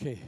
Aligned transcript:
Okay, 0.00 0.20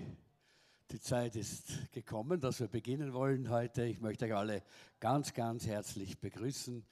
die 0.91 0.99
Zeit 0.99 1.37
ist 1.37 1.93
gekommen, 1.93 2.41
dass 2.41 2.59
wir 2.59 2.67
beginnen 2.67 3.13
wollen 3.13 3.51
heute. 3.51 3.85
Ich 3.85 4.01
möchte 4.01 4.25
euch 4.25 4.35
alle 4.35 4.65
ganz, 4.99 5.33
ganz 5.33 5.65
herzlich 5.65 6.19
begrüßen 6.19 6.85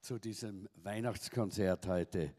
zu 0.00 0.18
diesem 0.18 0.66
Weihnachtskonzert 0.76 1.86
heute. 1.88 2.32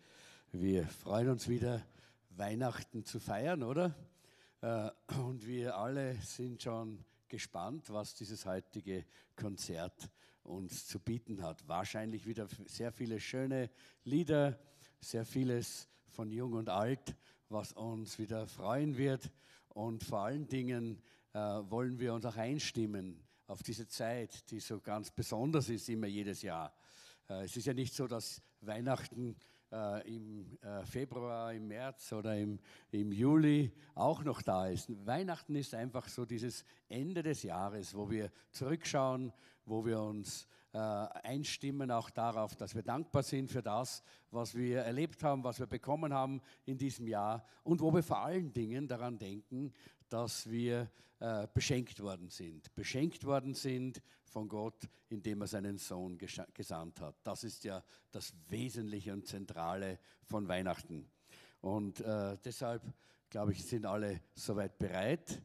Wir 0.52 0.88
freuen 0.88 1.30
uns 1.30 1.48
wieder, 1.48 1.86
Weihnachten 2.32 3.06
zu 3.06 3.20
feiern, 3.20 3.62
oder? 3.62 3.94
Äh, 4.62 4.90
und 5.20 5.46
wir 5.46 5.78
alle 5.78 6.16
sind 6.24 6.64
schon 6.64 7.06
gespannt, 7.28 7.92
was 7.92 8.16
dieses 8.16 8.48
heutige 8.48 9.06
Konzert 9.36 10.10
uns 10.42 10.88
zu 10.88 11.00
bieten 11.00 11.44
hat. 11.44 11.68
Wahrscheinlich 11.68 12.26
wieder 12.26 12.48
sehr 12.66 12.92
viele 12.92 13.20
schöne 13.20 13.70
Lieder, 14.06 14.60
sehr 15.00 15.24
vieles 15.24 15.88
von 16.08 16.32
Jung 16.32 16.54
und 16.54 16.70
Alt, 16.70 17.16
was 17.48 17.74
uns 17.74 18.18
wieder 18.18 18.48
freuen 18.48 18.98
wird. 18.98 19.32
Und 19.74 20.04
vor 20.04 20.20
allen 20.20 20.48
Dingen 20.48 21.02
äh, 21.34 21.40
wollen 21.40 22.00
wir 22.00 22.14
uns 22.14 22.26
auch 22.26 22.36
einstimmen 22.36 23.24
auf 23.48 23.64
diese 23.64 23.88
Zeit, 23.88 24.50
die 24.52 24.60
so 24.60 24.80
ganz 24.80 25.12
besonders 25.12 25.70
ist, 25.70 25.90
immer 25.90 26.08
jedes 26.08 26.42
Jahr. 26.42 26.74
Äh, 27.30 27.46
es 27.46 27.58
ist 27.58 27.66
ja 27.66 27.74
nicht 27.74 27.94
so, 27.94 28.08
dass 28.08 28.42
Weihnachten 28.62 29.36
äh, 29.74 30.16
im 30.16 30.58
äh, 30.62 30.86
Februar, 30.86 31.52
im 31.52 31.68
März 31.68 32.14
oder 32.14 32.38
im, 32.38 32.60
im 32.92 33.12
Juli 33.12 33.72
auch 33.96 34.24
noch 34.24 34.42
da 34.42 34.68
ist. 34.68 34.90
Weihnachten 35.06 35.56
ist 35.56 35.74
einfach 35.74 36.08
so 36.08 36.26
dieses 36.26 36.64
Ende 36.88 37.24
des 37.24 37.44
Jahres, 37.44 37.96
wo 37.96 38.10
wir 38.10 38.32
zurückschauen, 38.52 39.34
wo 39.66 39.84
wir 39.84 40.00
uns 40.00 40.48
äh, 40.74 40.78
einstimmen 40.78 41.92
auch 41.92 42.10
darauf, 42.10 42.56
dass 42.56 42.76
wir 42.76 42.84
dankbar 42.84 43.24
sind 43.24 43.52
für 43.52 43.62
das, 43.62 44.04
was 44.32 44.56
wir 44.56 44.82
erlebt 44.82 45.24
haben, 45.24 45.44
was 45.44 45.60
wir 45.60 45.68
bekommen 45.68 46.14
haben 46.14 46.42
in 46.66 46.78
diesem 46.78 47.08
Jahr 47.08 47.46
und 47.64 47.82
wo 47.82 47.94
wir 47.94 48.04
vor 48.04 48.20
allen 48.20 48.54
Dingen 48.54 48.88
daran 48.88 49.18
denken, 49.18 49.74
dass 50.14 50.48
wir 50.48 50.92
äh, 51.20 51.48
beschenkt 51.56 52.00
worden 52.00 52.30
sind. 52.30 52.76
Beschenkt 52.76 53.26
worden 53.26 53.56
sind 53.56 54.00
von 54.26 54.48
Gott, 54.48 54.88
indem 55.10 55.42
er 55.42 55.48
seinen 55.48 55.80
Sohn 55.80 56.20
gesandt 56.54 57.02
hat. 57.02 57.16
Das 57.24 57.44
ist 57.44 57.64
ja 57.64 57.84
das 58.12 58.32
Wesentliche 58.48 59.12
und 59.12 59.26
Zentrale 59.26 59.98
von 60.24 60.48
Weihnachten. 60.48 61.10
Und 61.62 62.00
äh, 62.02 62.38
deshalb, 62.46 62.84
glaube 63.32 63.54
ich, 63.54 63.66
sind 63.66 63.88
alle 63.88 64.22
soweit 64.36 64.78
bereit. 64.78 65.42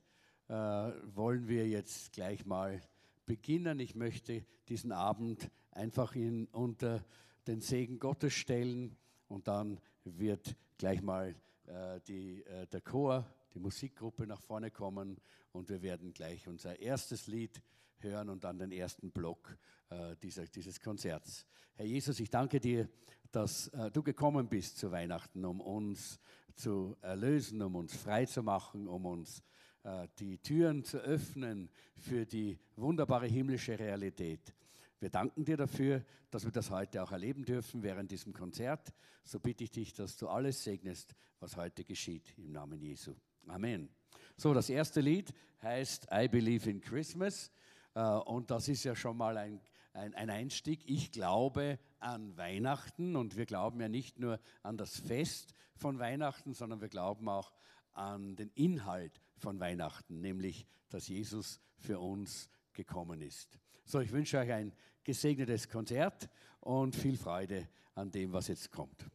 Äh, 0.48 0.52
wollen 0.52 1.48
wir 1.48 1.66
jetzt 1.66 2.12
gleich 2.12 2.44
mal 2.44 2.78
beginnen. 3.24 3.80
Ich 3.80 3.94
möchte 3.94 4.44
diesen 4.68 4.92
Abend 4.92 5.50
einfach 5.70 6.14
in, 6.14 6.46
unter 6.48 7.02
den 7.46 7.62
Segen 7.62 7.98
Gottes 7.98 8.34
stellen 8.34 8.98
und 9.28 9.48
dann 9.48 9.80
wird 10.04 10.56
gleich 10.76 11.00
mal 11.00 11.34
äh, 11.64 12.00
die, 12.06 12.44
äh, 12.44 12.66
der 12.66 12.82
Chor 12.82 13.24
die 13.58 13.62
Musikgruppe 13.62 14.24
nach 14.24 14.40
vorne 14.40 14.70
kommen 14.70 15.20
und 15.50 15.68
wir 15.68 15.82
werden 15.82 16.12
gleich 16.12 16.46
unser 16.46 16.78
erstes 16.78 17.26
Lied 17.26 17.60
hören 17.98 18.28
und 18.28 18.44
dann 18.44 18.56
den 18.56 18.70
ersten 18.70 19.10
Block 19.10 19.58
äh, 19.90 20.14
dieser, 20.22 20.44
dieses 20.46 20.80
Konzerts. 20.80 21.44
Herr 21.74 21.84
Jesus, 21.84 22.20
ich 22.20 22.30
danke 22.30 22.60
dir, 22.60 22.88
dass 23.32 23.66
äh, 23.68 23.90
du 23.90 24.04
gekommen 24.04 24.48
bist 24.48 24.78
zu 24.78 24.92
Weihnachten, 24.92 25.44
um 25.44 25.60
uns 25.60 26.20
zu 26.54 26.96
erlösen, 27.00 27.60
um 27.60 27.74
uns 27.74 27.96
frei 27.96 28.26
zu 28.26 28.44
machen, 28.44 28.86
um 28.86 29.06
uns 29.06 29.42
äh, 29.82 30.06
die 30.20 30.38
Türen 30.38 30.84
zu 30.84 30.98
öffnen 30.98 31.68
für 31.96 32.26
die 32.26 32.60
wunderbare 32.76 33.26
himmlische 33.26 33.76
Realität. 33.76 34.54
Wir 35.00 35.10
danken 35.10 35.44
dir 35.44 35.56
dafür, 35.56 36.04
dass 36.30 36.44
wir 36.44 36.50
das 36.50 36.70
heute 36.70 37.02
auch 37.02 37.12
erleben 37.12 37.44
dürfen 37.44 37.84
während 37.84 38.10
diesem 38.10 38.32
Konzert. 38.32 38.92
So 39.22 39.38
bitte 39.38 39.62
ich 39.62 39.70
dich, 39.70 39.92
dass 39.92 40.16
du 40.16 40.28
alles 40.28 40.64
segnest, 40.64 41.14
was 41.38 41.56
heute 41.56 41.84
geschieht, 41.84 42.34
im 42.36 42.50
Namen 42.50 42.80
Jesu. 42.80 43.14
Amen. 43.46 43.88
So, 44.36 44.52
das 44.52 44.68
erste 44.68 45.00
Lied 45.00 45.32
heißt 45.62 46.08
I 46.12 46.26
Believe 46.26 46.68
in 46.68 46.80
Christmas. 46.80 47.52
Äh, 47.94 48.00
und 48.00 48.50
das 48.50 48.68
ist 48.68 48.82
ja 48.82 48.96
schon 48.96 49.16
mal 49.16 49.36
ein, 49.36 49.60
ein, 49.92 50.14
ein, 50.14 50.30
Einstieg. 50.30 50.82
Ich 50.84 51.12
glaube 51.12 51.78
an 52.00 52.36
Weihnachten 52.36 53.14
und 53.14 53.36
wir 53.36 53.46
glauben 53.46 53.80
ja 53.80 53.88
nicht 53.88 54.18
nur 54.18 54.40
an 54.64 54.76
das 54.76 54.98
Fest 54.98 55.54
von 55.76 56.00
Weihnachten, 56.00 56.54
sondern 56.54 56.80
wir 56.80 56.88
glauben 56.88 57.28
auch 57.28 57.52
an 57.92 58.34
den 58.34 58.50
Inhalt 58.54 59.20
von 59.36 59.60
Weihnachten, 59.60 60.20
nämlich 60.20 60.66
dass 60.88 61.06
Jesus 61.06 61.60
für 61.76 62.00
uns 62.00 62.50
gekommen 62.72 63.20
ist. 63.20 63.60
So, 63.84 64.00
ich 64.00 64.12
wünsche 64.12 64.38
euch 64.38 64.52
ein 64.52 64.72
gesegnetes 65.08 65.66
Konzert 65.70 66.28
und 66.60 66.94
viel 66.94 67.16
Freude 67.16 67.66
an 67.94 68.10
dem, 68.10 68.30
was 68.30 68.48
jetzt 68.48 68.70
kommt. 68.70 69.06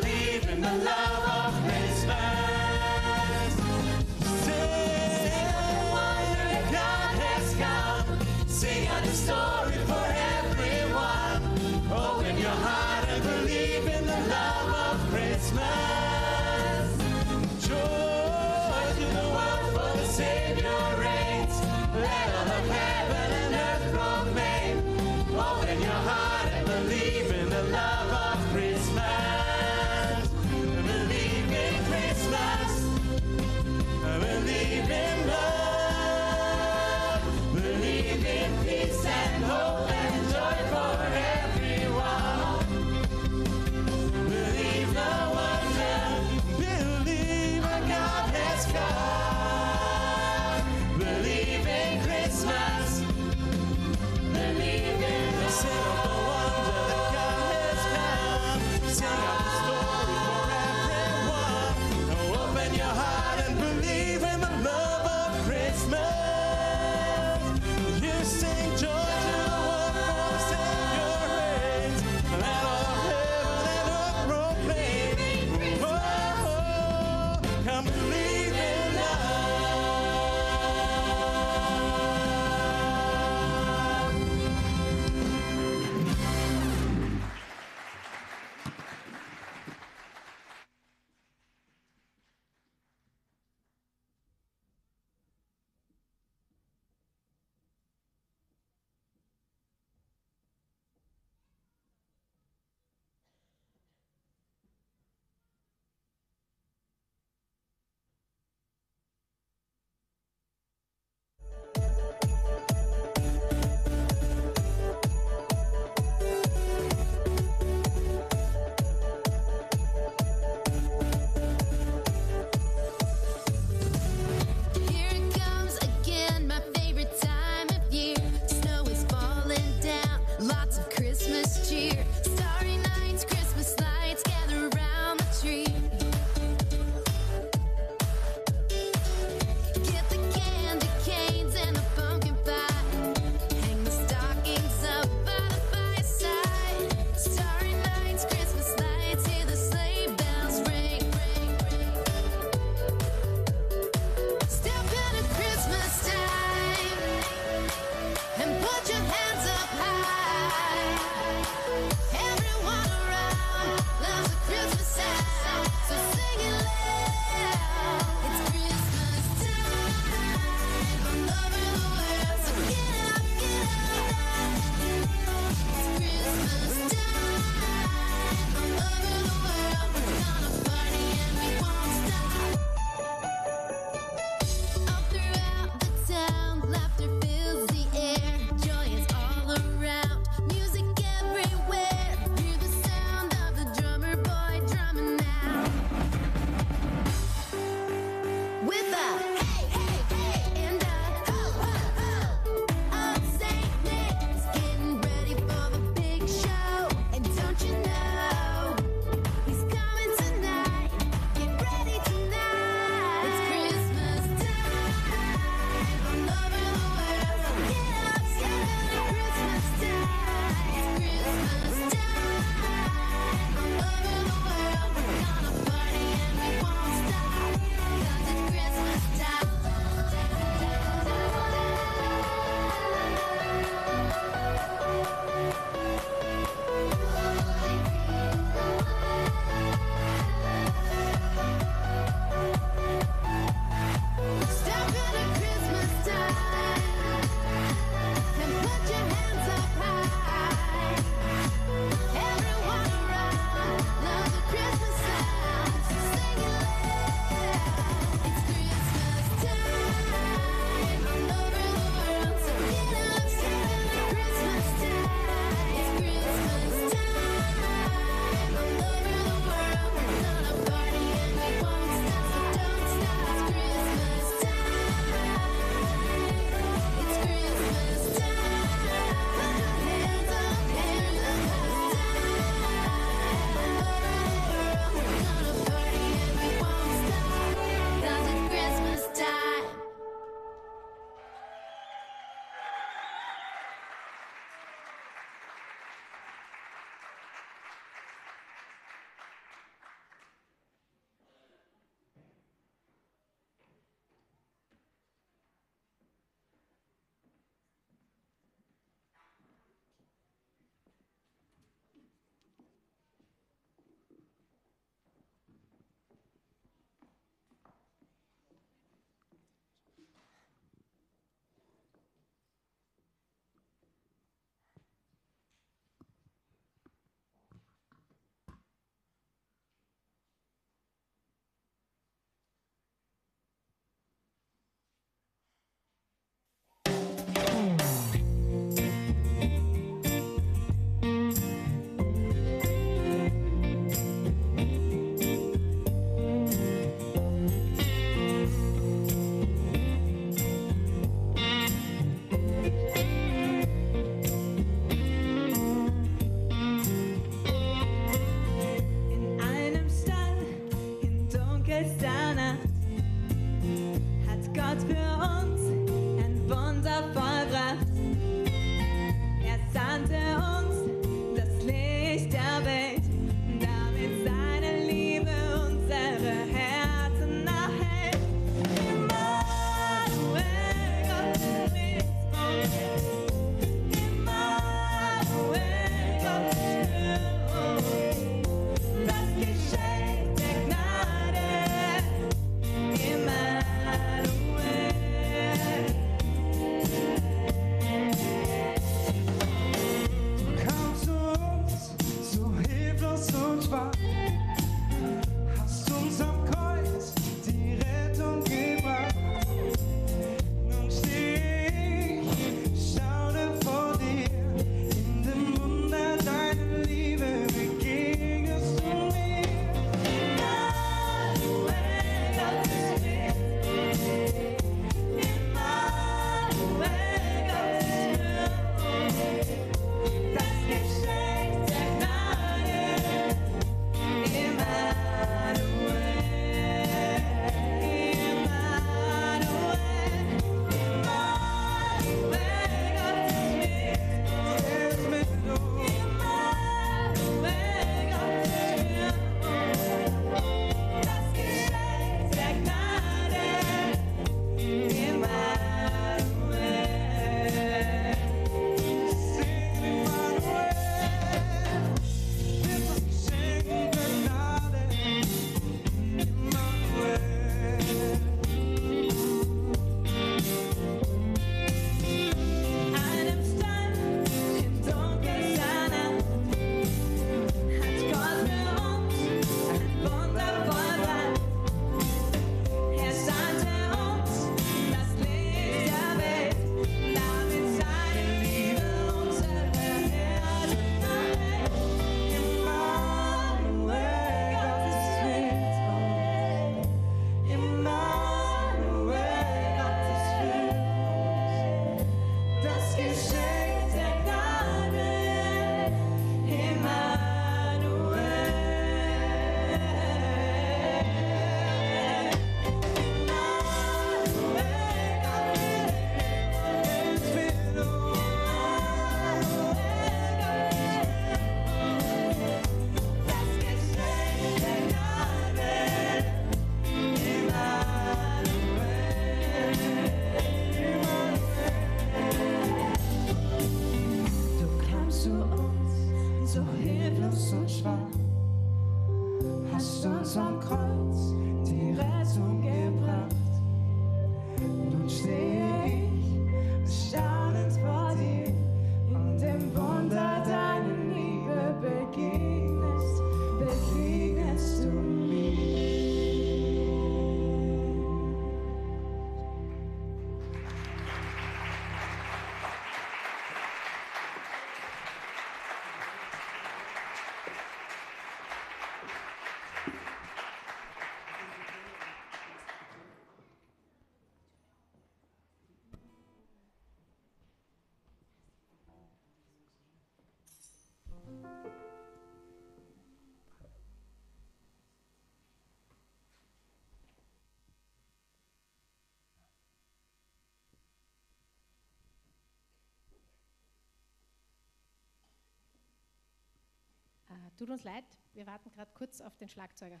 Tut 597.62 597.70
uns 597.70 597.84
leid, 597.84 598.02
wir 598.34 598.44
warten 598.44 598.72
gerade 598.72 598.90
kurz 598.92 599.20
auf 599.20 599.36
den 599.36 599.48
Schlagzeuger. 599.48 600.00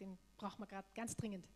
Den 0.00 0.18
brauchen 0.38 0.58
wir 0.58 0.66
gerade 0.66 0.88
ganz 0.96 1.14
dringend. 1.14 1.46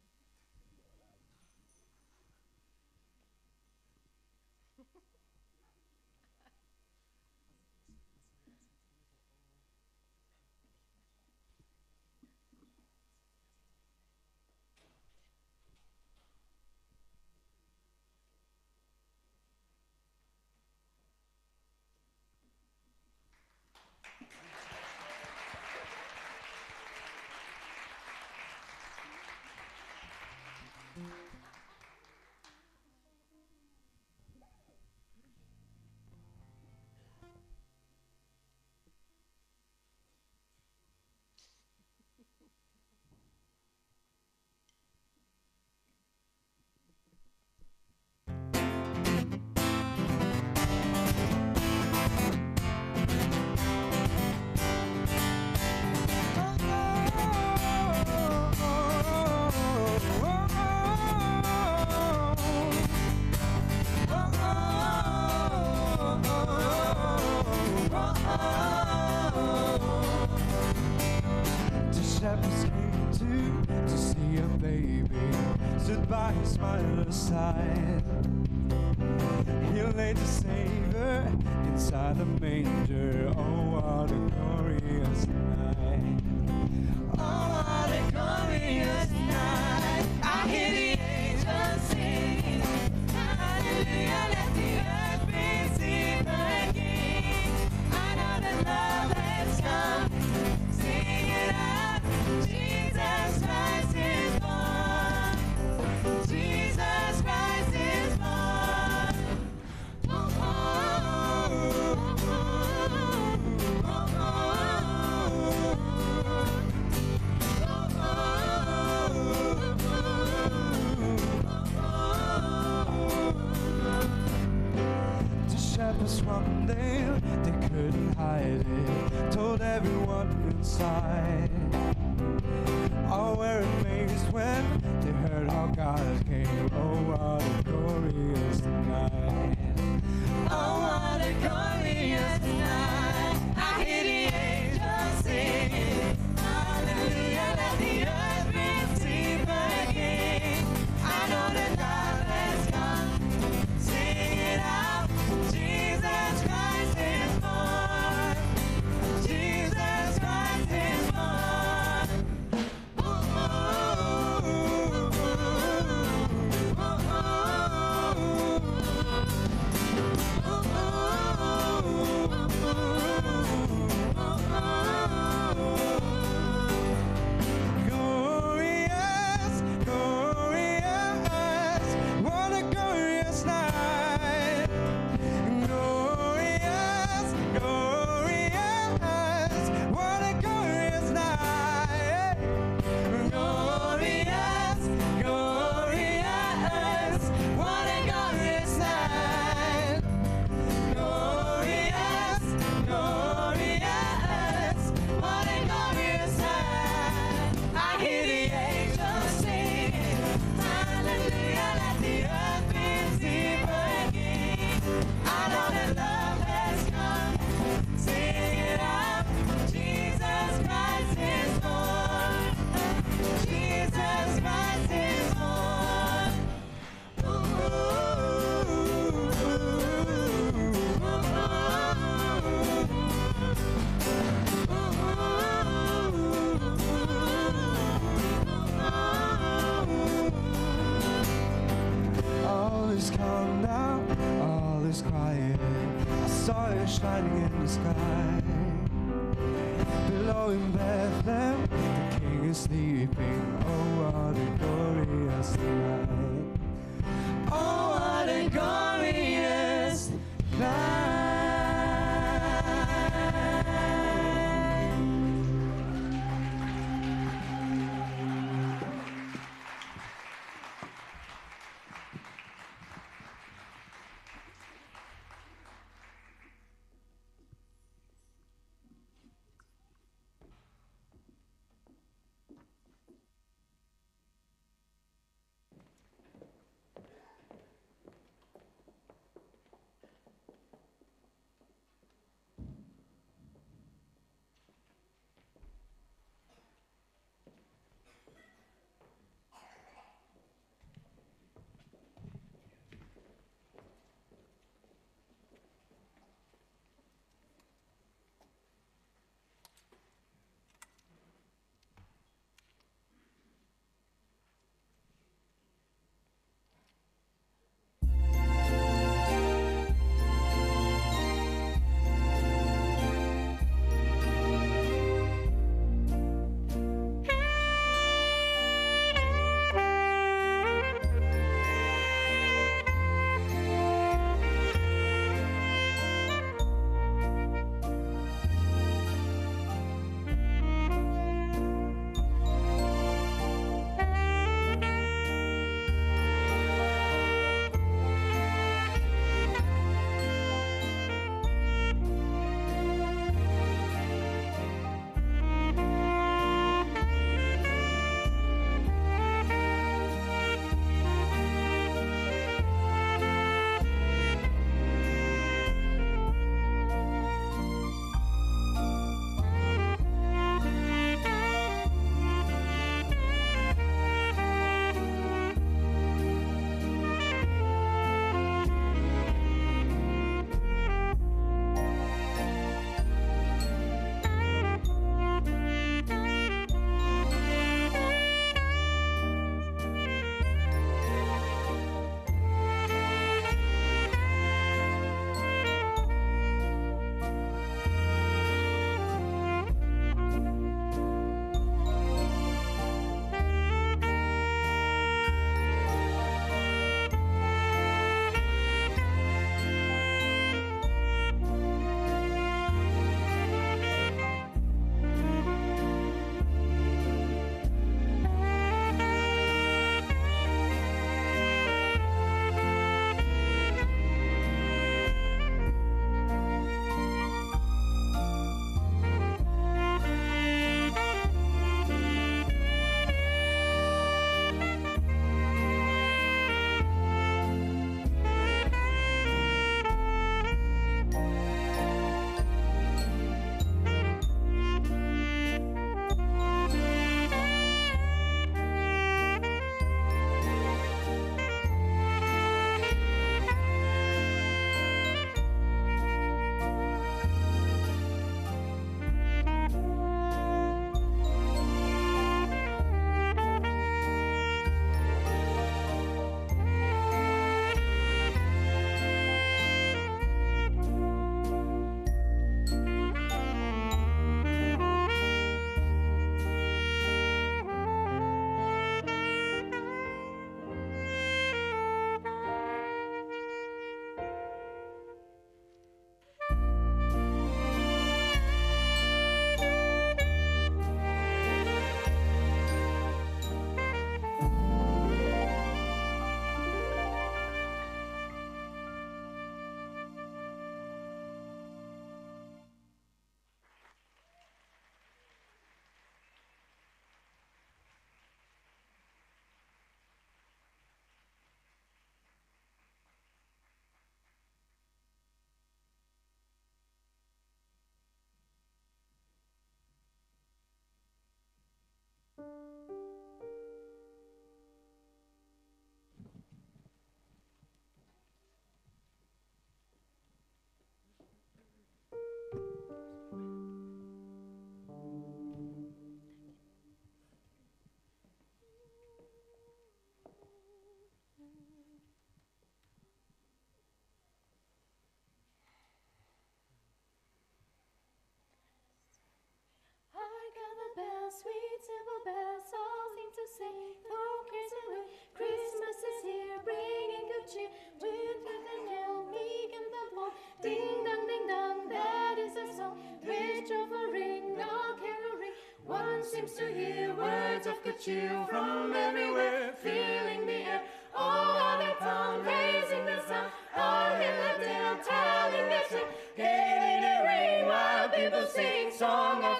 say, 553.60 553.76
oh, 554.08 554.36
Christmas, 554.48 555.04
Christmas 555.36 555.98
is 556.10 556.18
here, 556.24 556.56
bringing 556.64 557.26
good 557.28 557.46
cheer. 557.52 557.68
With 558.00 558.40
the 558.40 558.56
Nathaniel, 558.56 559.28
meek 559.28 559.72
and 559.76 559.88
the 559.92 560.04
boy, 560.16 560.32
ding 560.64 561.04
dong, 561.04 561.28
ding 561.28 561.46
dong, 561.46 561.88
that 561.92 562.36
is 562.40 562.56
a 562.56 562.64
song. 562.74 562.96
Which 563.20 563.68
offering, 563.68 564.56
no 564.56 564.96
caroling. 564.96 565.56
One 565.84 566.24
seems 566.24 566.52
to 566.54 566.72
hear 566.72 567.12
words 567.14 567.66
of 567.66 567.76
good 567.84 568.00
cheer 568.00 568.46
from 568.48 568.94
everywhere, 568.96 569.74
filling 569.76 570.46
the 570.46 570.60
air. 570.64 570.82
All 571.14 571.56
other 571.58 571.92
town 572.00 572.44
raising 572.44 573.04
the 573.04 573.20
sound, 573.28 573.52
all 573.76 574.14
in 574.14 574.36
the 574.40 574.64
dale 574.64 574.96
telling 575.04 575.68
the 575.68 575.82
tale. 575.90 576.08
Gay 576.34 576.96
in 576.96 577.00
the 577.04 577.16
ring, 577.28 577.68
while 577.68 578.08
people 578.08 578.46
sing 578.46 578.90
song 578.90 579.44
of 579.44 579.59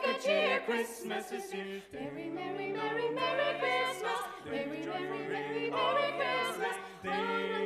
Christmas 0.71 1.33
is 1.33 1.51
here. 1.51 1.83
Merry, 1.93 2.29
merry, 2.29 2.73
merry, 2.73 3.11
merry 3.11 3.59
Christmas. 3.59 4.21
Merry, 4.47 4.87
merry, 4.87 5.29
merry, 5.29 5.71
merry 5.71 6.13
Christmas. 6.17 7.60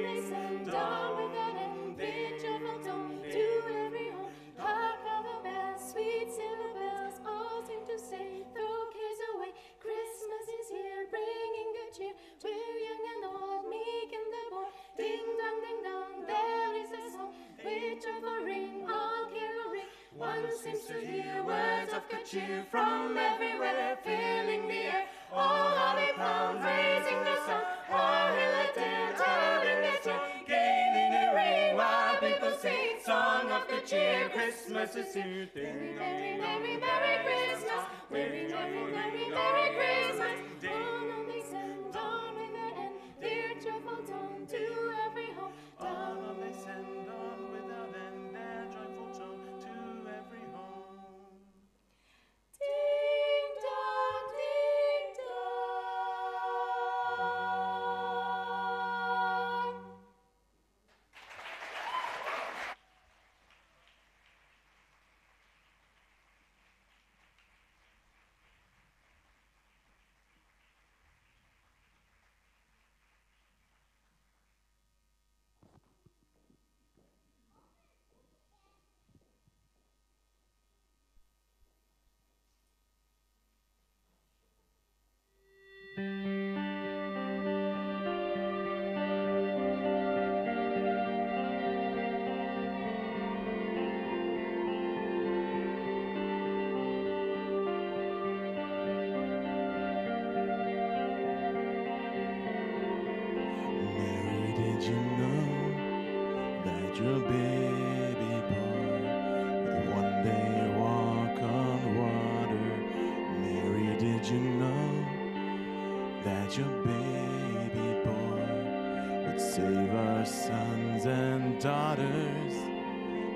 Seems 20.64 20.86
to 20.86 20.94
hear 20.94 21.44
words 21.44 21.92
of 21.92 22.02
good 22.08 22.24
cheer 22.24 22.64
from 22.70 23.18
everywhere, 23.18 23.98
filling 24.02 24.66
the 24.66 24.74
air. 24.74 25.04
All 25.30 25.68
holly 25.76 26.08
pounds, 26.16 26.64
raising 26.64 27.20
the 27.22 27.36
sound, 27.44 27.64
all 27.92 28.28
hill 28.32 28.54
and 28.62 28.74
dale, 28.74 29.12
telling 29.14 29.80
their 29.84 30.00
tale, 30.02 30.20
gaining 30.48 31.10
the 31.12 31.26
ring 31.36 31.76
while 31.76 32.16
people 32.16 32.52
sing 32.62 32.96
song 33.04 33.50
of 33.50 33.68
good 33.68 33.84
cheer. 33.84 34.30
Christmas 34.30 34.96
is 34.96 35.12
here. 35.12 35.50
Ding, 35.54 35.96
merry, 35.96 36.38
merry, 36.40 36.76
merry 36.78 37.14
Christmas. 37.26 37.84
Merry, 38.10 38.48
merry, 38.48 38.90
merry, 38.90 39.28
merry 39.28 39.68
Christmas. 39.76 40.62
Down 40.62 41.10
on 41.10 41.26
they 41.26 41.42
send, 41.42 41.92
down 41.92 42.36
with 42.36 42.52
their 42.56 42.72
end, 42.84 42.94
their 43.20 43.54
joyful 43.60 44.02
tone 44.06 44.46
to 44.48 44.83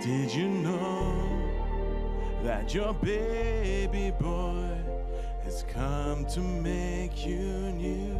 Did 0.08 0.32
you 0.32 0.48
know 0.48 1.28
that 2.42 2.72
your 2.72 2.94
baby 2.94 4.10
boy 4.18 4.70
has 5.44 5.66
come 5.68 6.24
to 6.28 6.40
make 6.40 7.26
you 7.26 7.44
new? 7.72 8.18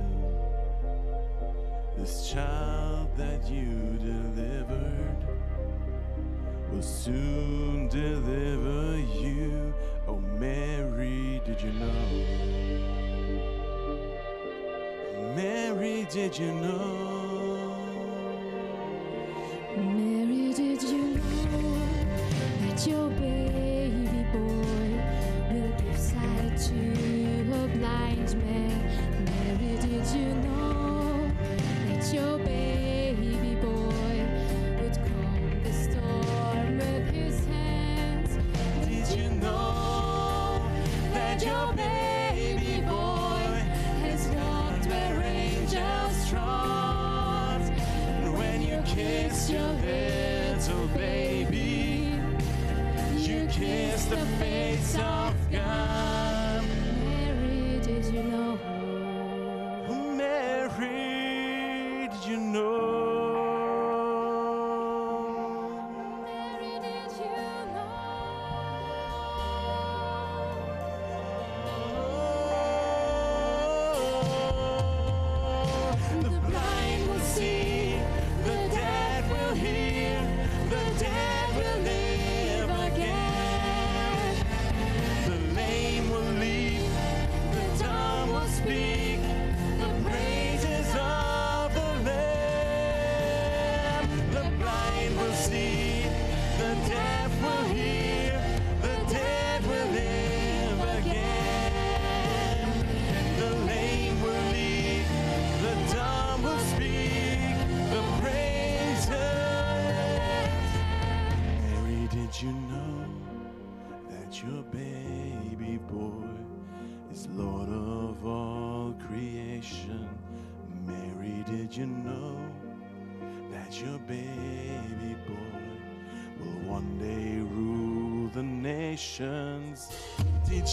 This 1.97 2.31
child 2.31 3.09
that 3.17 3.49
you 3.49 3.99
delivered 4.05 5.17
will 6.71 6.83
soon 6.83 7.89
deliver 7.89 8.99
you. 9.19 9.73
Oh, 10.07 10.19
Mary, 10.19 11.41
did 11.47 11.59
you 11.63 11.73
know? 11.73 12.05
Mary, 15.35 16.07
did 16.11 16.37
you 16.39 16.53
know? 16.53 17.79
Mary, 19.75 20.18
to 26.59 26.75
a 27.53 27.69
blind 27.77 28.37
man? 28.45 29.25
Mary, 29.25 29.77
did 29.81 30.07
you 30.15 30.35
know 30.35 31.31
your 32.13 32.39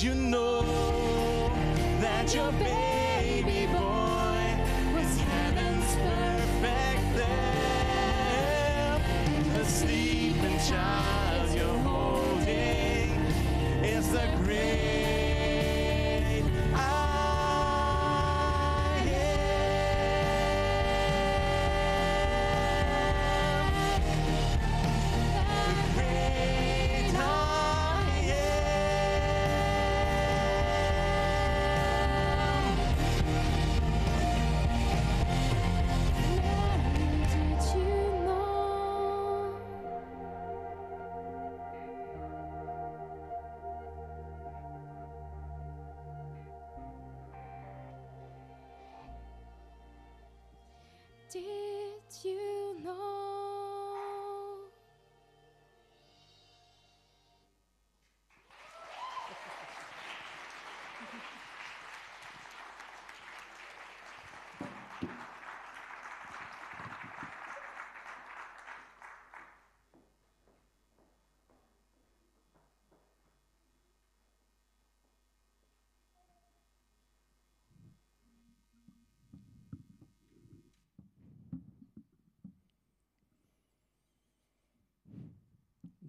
you 0.04 0.14
know 0.14 0.62
that 2.02 2.34
your 2.34 2.52
baby 2.54 2.95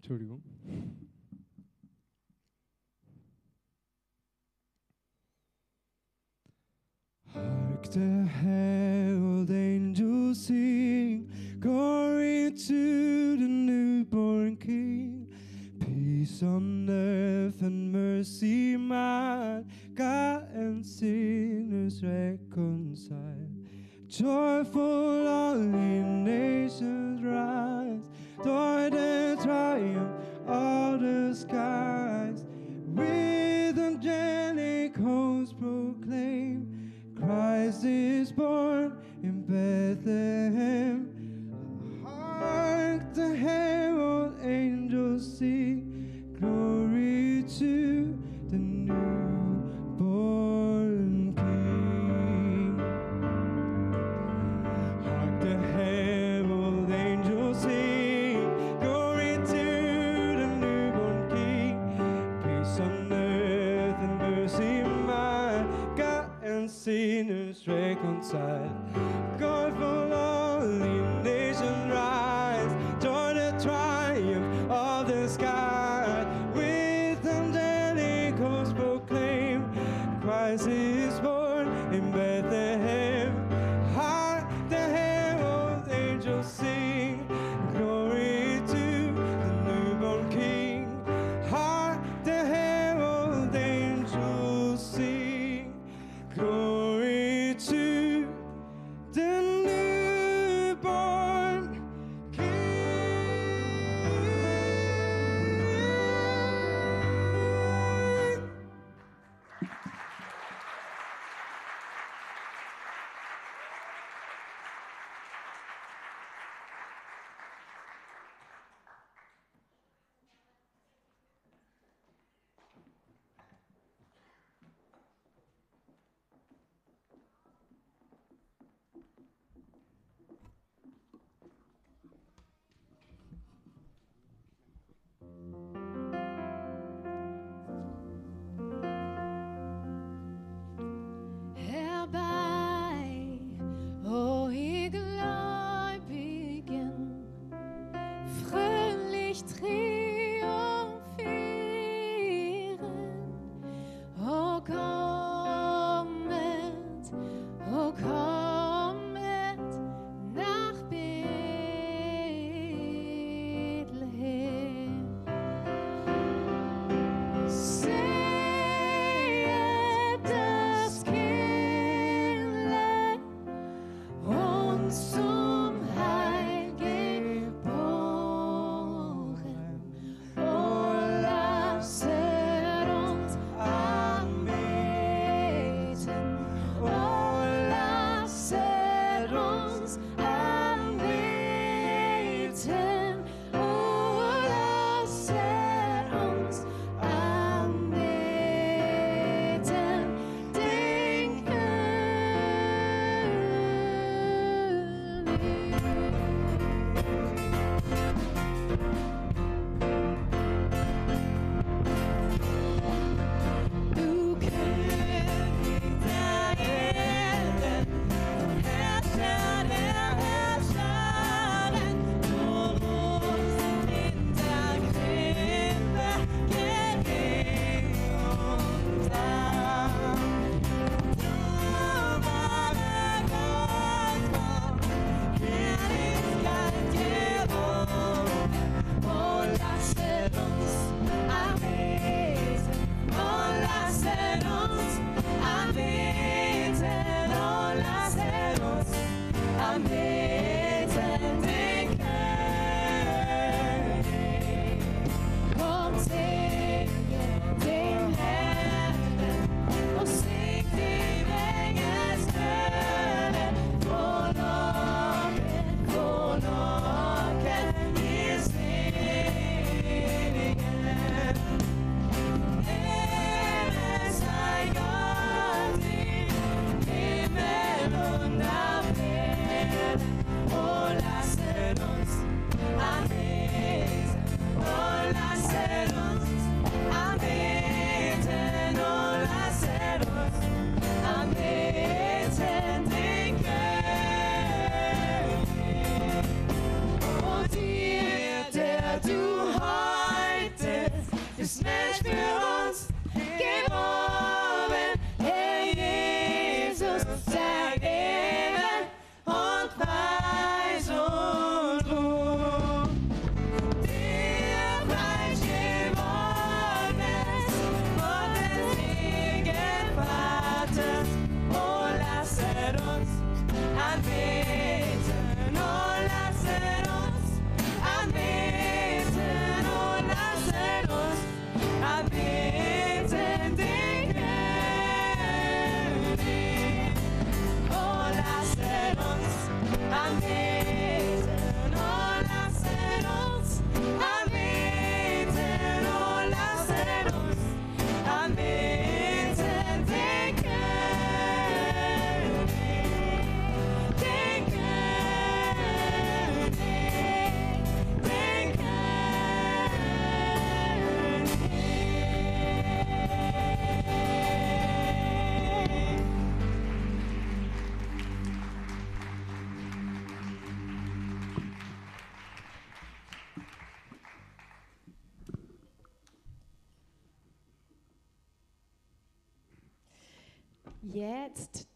Entschuldigung. 0.09 0.41
Hark 7.35 7.91
the 7.91 8.25
herald 8.41 8.66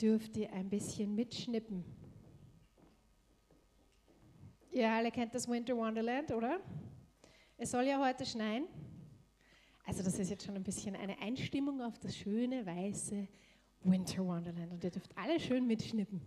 dürft 0.00 0.36
ihr 0.36 0.52
ein 0.52 0.68
bisschen 0.68 1.14
mitschnippen. 1.14 1.84
Ihr 4.72 4.88
alle 4.88 5.10
kennt 5.10 5.34
das 5.34 5.48
Winter 5.48 5.76
Wonderland, 5.76 6.30
oder? 6.30 6.60
Es 7.56 7.72
soll 7.72 7.84
ja 7.84 8.00
heute 8.04 8.24
schneien. 8.24 8.66
Also 9.84 10.02
das 10.02 10.18
ist 10.18 10.30
jetzt 10.30 10.44
schon 10.44 10.54
ein 10.54 10.62
bisschen 10.62 10.94
eine 10.94 11.18
Einstimmung 11.18 11.82
auf 11.82 11.98
das 11.98 12.16
schöne, 12.16 12.64
weiße 12.64 13.26
Winter 13.82 14.24
Wonderland. 14.24 14.72
Und 14.72 14.84
ihr 14.84 14.90
dürft 14.90 15.16
alle 15.16 15.40
schön 15.40 15.66
mitschnippen. 15.66 16.20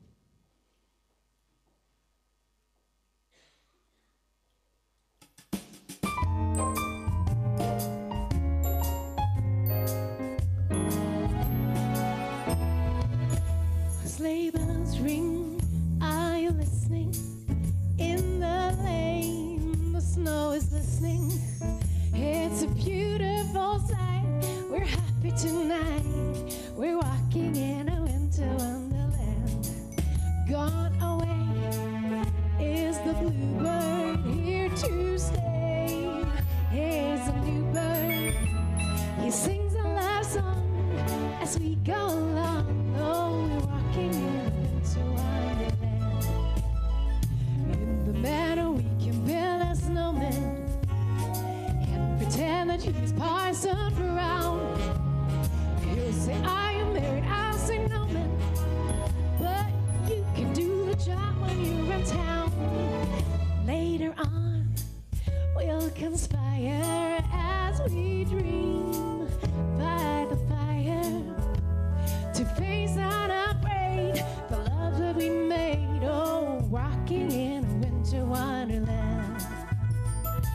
Sleigh 14.24 14.51
bells 14.51 14.97
ring, 14.99 15.59
are 16.01 16.38
you 16.38 16.51
listening? 16.51 17.13
In 17.99 18.39
the 18.39 18.74
lane, 18.82 19.91
the 19.91 19.99
snow 19.99 20.51
is 20.53 20.71
listening. 20.71 21.30
It's 22.13 22.63
a 22.63 22.67
beautiful 22.67 23.80
sight. 23.80 24.24
We're 24.69 24.86
happy 24.86 25.32
tonight. 25.32 26.57
We're 26.74 26.97
walking 26.99 27.53
in 27.57 27.89
a 27.89 28.01
winter 28.01 28.47
wonderland. 28.59 29.69
Gone 30.49 30.95
away 31.01 32.65
is 32.65 32.97
the 32.99 33.11
bluebird. 33.15 34.19
Here 34.26 34.69
to 34.69 35.19
stay 35.19 36.24
is 36.71 37.28
a 37.28 37.36
new 37.43 37.63
bird. 37.74 38.34
He 39.21 39.30
sings 39.32 39.76
a 39.76 39.84
love 39.84 40.26
song 40.26 40.95
as 41.41 41.59
we 41.59 41.76
go 41.84 42.07
along. 42.07 42.95
Oh, 42.97 43.72
in 43.98 44.10
a 44.10 44.50
winter 44.50 45.06
wonderland. 45.12 45.74
In 47.72 48.06
the 48.06 48.14
meadow, 48.14 48.72
we 48.72 48.84
can 49.04 49.24
build 49.26 49.62
a 49.62 49.76
snowman 49.76 50.66
and 51.94 52.20
pretend 52.20 52.72
that 52.72 52.82
he's 52.82 53.12
Parson 53.14 53.94
Brown. 53.96 54.60
He'll 55.82 56.12
say, 56.12 56.36
Are 56.44 56.74
you 56.74 56.86
married? 56.86 57.24
I'll 57.26 57.54
say, 57.54 57.88
No, 57.88 58.06
man. 58.08 58.32
But 59.39 59.68
you 60.10 60.26
can 60.36 60.54
do 60.54 60.86
the 60.86 60.96
job 60.96 61.39
when 61.41 61.60
you're 61.64 61.94
in 61.94 62.04
town. 62.06 62.52
Later 63.68 64.14
on, 64.18 64.74
we'll 65.56 65.89
conspire 65.91 67.24
as 67.32 67.80
we 67.91 68.26
dream 68.26 69.28
by 69.78 70.26
the 70.30 70.38
fire 70.50 71.24
to 72.34 72.46
face 72.56 72.98
unafraid 73.94 74.26
the 74.50 74.58
love 74.58 74.98
that 75.00 75.16
we 75.16 75.30
made. 75.30 76.02
Oh, 76.04 76.62
rocking 76.70 77.32
in 77.32 77.64
a 77.64 77.74
winter 77.76 78.26
wonderland. 78.26 79.46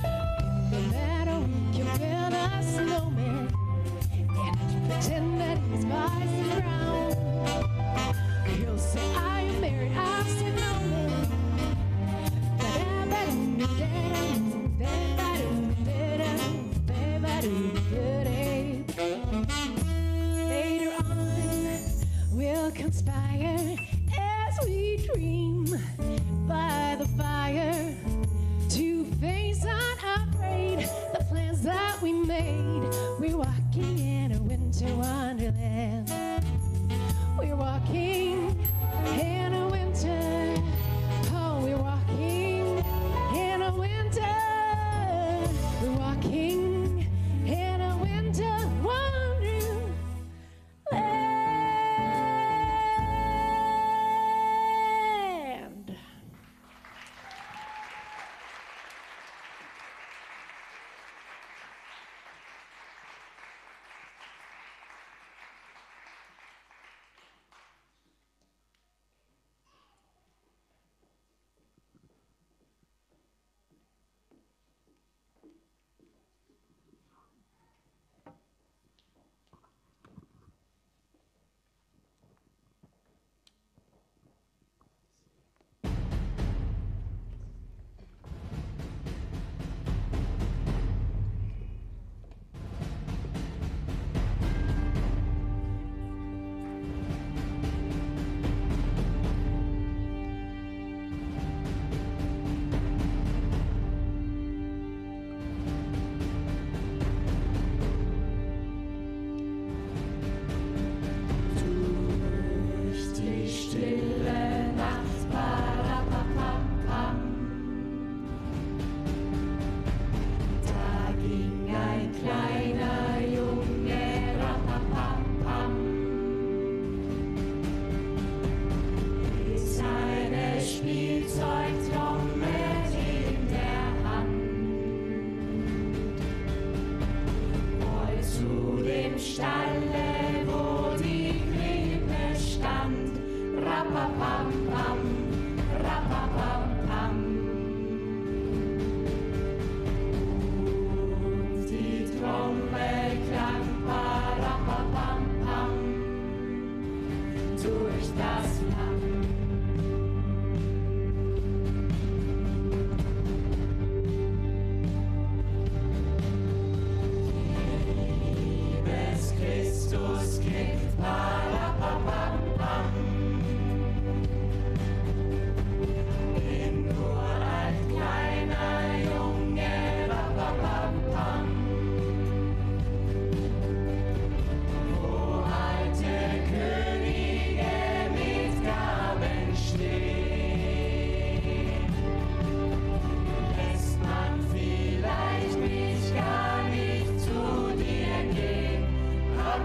In 0.05 0.71
the 0.71 0.81
meadow, 0.91 1.41
we 1.41 1.79
can 1.79 1.87
build 1.99 2.33
a 2.33 2.63
snowman 2.63 3.49
and 4.31 4.91
pretend 4.91 5.41
that 5.41 5.59
he's 5.71 5.85
Bison 5.85 6.61
Brown. 6.61 7.13
He'll 8.47 8.79
say, 8.79 9.15
Are 9.15 9.43
you 9.43 9.61
married? 9.61 9.93
I'll 9.97 10.25
No, 10.25 10.73
man. 10.91 11.39
Later 13.59 14.28
conspire 22.71 23.77
as 24.19 24.67
we 24.67 25.07
dream 25.13 25.65
by 26.47 26.97
the 26.99 27.07
fire 27.17 27.95
to 28.69 29.05
face 29.21 29.65
unafraid 29.65 30.81
the 31.13 31.25
plans 31.29 31.63
that 31.63 32.01
we 32.03 32.13
made. 32.13 32.83
We're 33.19 33.37
walking 33.37 33.99
in 33.99 34.33
a 34.33 34.43
winter 34.43 34.95
wonderland. 34.97 36.13
We're 37.39 37.57
walking 37.57 38.59
in 39.19 39.55
a 39.55 39.69
winter. 39.69 40.38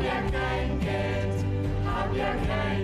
Hab 0.03 0.09
ja 0.09 0.21
kein 0.31 0.79
Geld, 0.81 1.45
ja 2.17 2.33
kein 2.45 2.82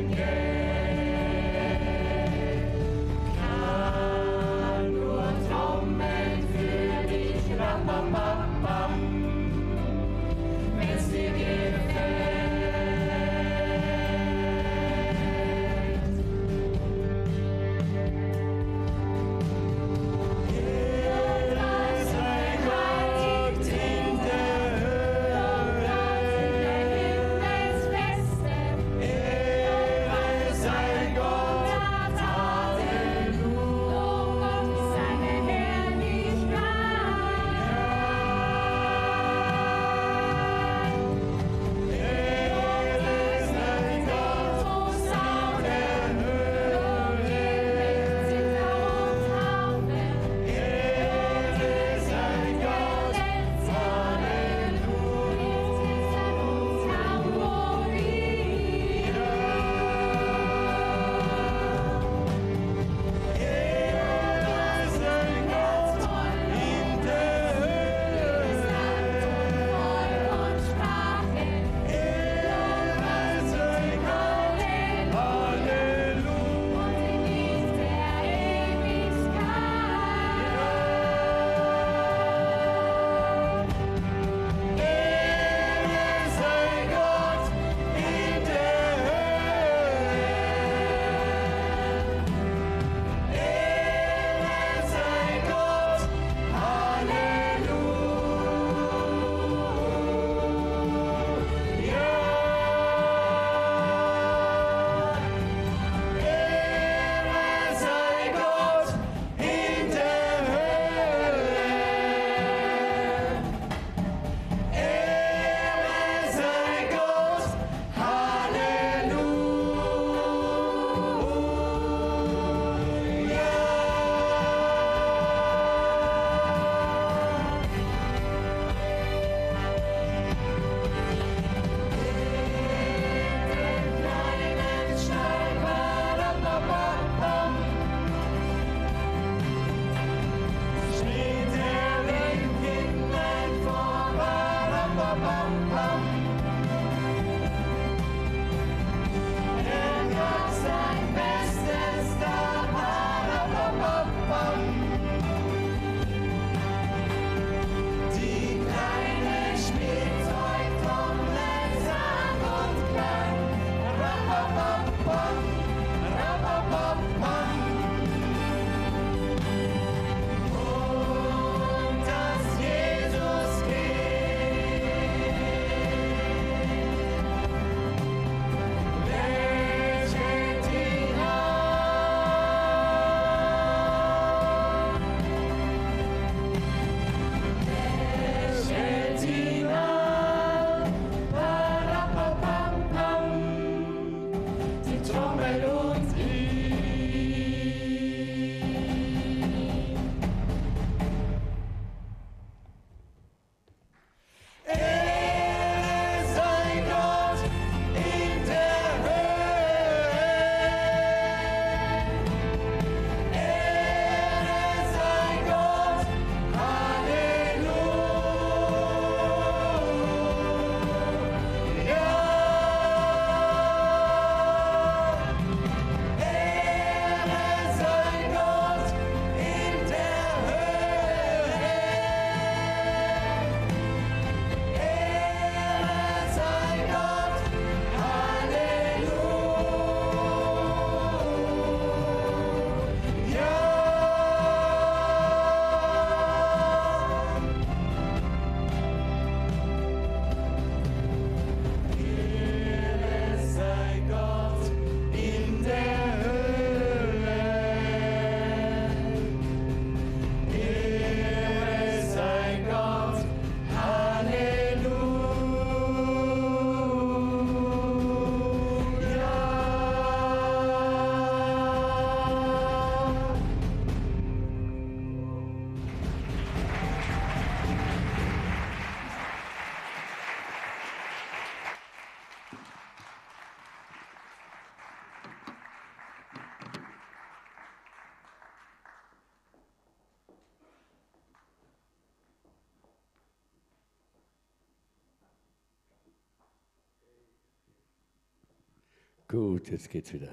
Gut, 299.29 299.69
jetzt 299.69 299.91
geht's 299.91 300.11
wieder. 300.11 300.31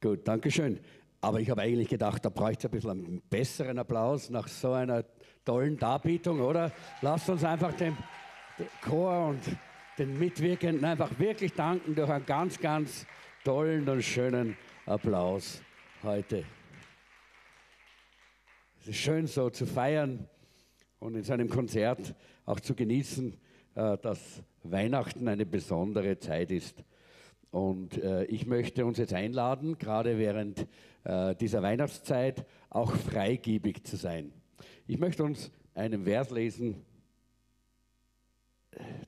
Gut, 0.00 0.26
Dankeschön. 0.26 0.80
Aber 1.20 1.38
ich 1.38 1.50
habe 1.50 1.60
eigentlich 1.60 1.90
gedacht, 1.90 2.24
da 2.24 2.30
bräuchte 2.30 2.66
es 2.66 2.72
ein 2.72 2.80
bisschen 2.80 2.90
einen 2.90 3.22
besseren 3.28 3.78
Applaus 3.78 4.30
nach 4.30 4.48
so 4.48 4.72
einer 4.72 5.04
tollen 5.44 5.76
Darbietung, 5.76 6.40
oder? 6.40 6.72
Lasst 7.02 7.28
uns 7.28 7.44
einfach 7.44 7.74
dem, 7.74 7.94
dem 8.58 8.68
Chor 8.80 9.28
und 9.28 9.42
den 9.98 10.18
Mitwirkenden 10.18 10.82
einfach 10.86 11.18
wirklich 11.18 11.52
danken 11.52 11.94
durch 11.94 12.08
einen 12.08 12.24
ganz, 12.24 12.58
ganz 12.58 13.06
tollen 13.44 13.86
und 13.86 14.02
schönen 14.02 14.56
Applaus 14.86 15.60
heute. 16.02 16.42
Es 18.80 18.88
ist 18.88 18.96
schön 18.96 19.26
so 19.26 19.50
zu 19.50 19.66
feiern 19.66 20.26
und 21.00 21.16
in 21.16 21.22
seinem 21.22 21.50
Konzert 21.50 22.14
auch 22.46 22.60
zu 22.60 22.74
genießen, 22.74 23.36
äh, 23.74 23.98
dass 23.98 24.42
Weihnachten 24.62 25.28
eine 25.28 25.44
besondere 25.44 26.18
Zeit 26.18 26.50
ist. 26.50 26.82
Und 27.56 27.96
äh, 28.02 28.24
ich 28.24 28.44
möchte 28.44 28.84
uns 28.84 28.98
jetzt 28.98 29.14
einladen, 29.14 29.78
gerade 29.78 30.18
während 30.18 30.66
äh, 31.04 31.34
dieser 31.36 31.62
Weihnachtszeit 31.62 32.44
auch 32.68 32.92
freigebig 32.94 33.82
zu 33.82 33.96
sein. 33.96 34.30
Ich 34.86 34.98
möchte 34.98 35.24
uns 35.24 35.50
einen 35.74 36.04
Vers 36.04 36.28
lesen, 36.28 36.84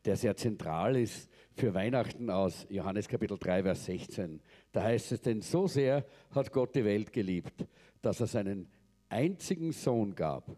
der 0.07 0.16
sehr 0.16 0.34
zentral 0.34 0.96
ist 0.96 1.28
für 1.57 1.74
Weihnachten 1.74 2.30
aus 2.30 2.66
Johannes 2.70 3.07
Kapitel 3.07 3.36
3, 3.36 3.64
Vers 3.64 3.84
16. 3.84 4.40
Da 4.72 4.82
heißt 4.82 5.12
es, 5.12 5.20
denn 5.20 5.42
so 5.42 5.66
sehr 5.66 6.07
hat 6.30 6.51
Gott 6.51 6.74
die 6.74 6.86
Welt 6.86 7.12
geliebt, 7.12 7.66
dass 8.01 8.18
er 8.20 8.28
seinen 8.28 8.66
einzigen 9.11 9.72
Sohn 9.72 10.14
gab, 10.14 10.57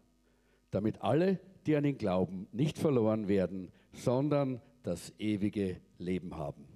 damit 0.71 1.03
alle, 1.03 1.41
die 1.67 1.75
an 1.75 1.85
ihn 1.85 1.99
glauben, 1.99 2.47
nicht 2.53 2.79
verloren 2.79 3.27
werden, 3.27 3.73
sondern 3.93 4.63
das 4.85 5.13
ewige 5.19 5.81
Leben 5.99 6.37
haben. 6.37 6.69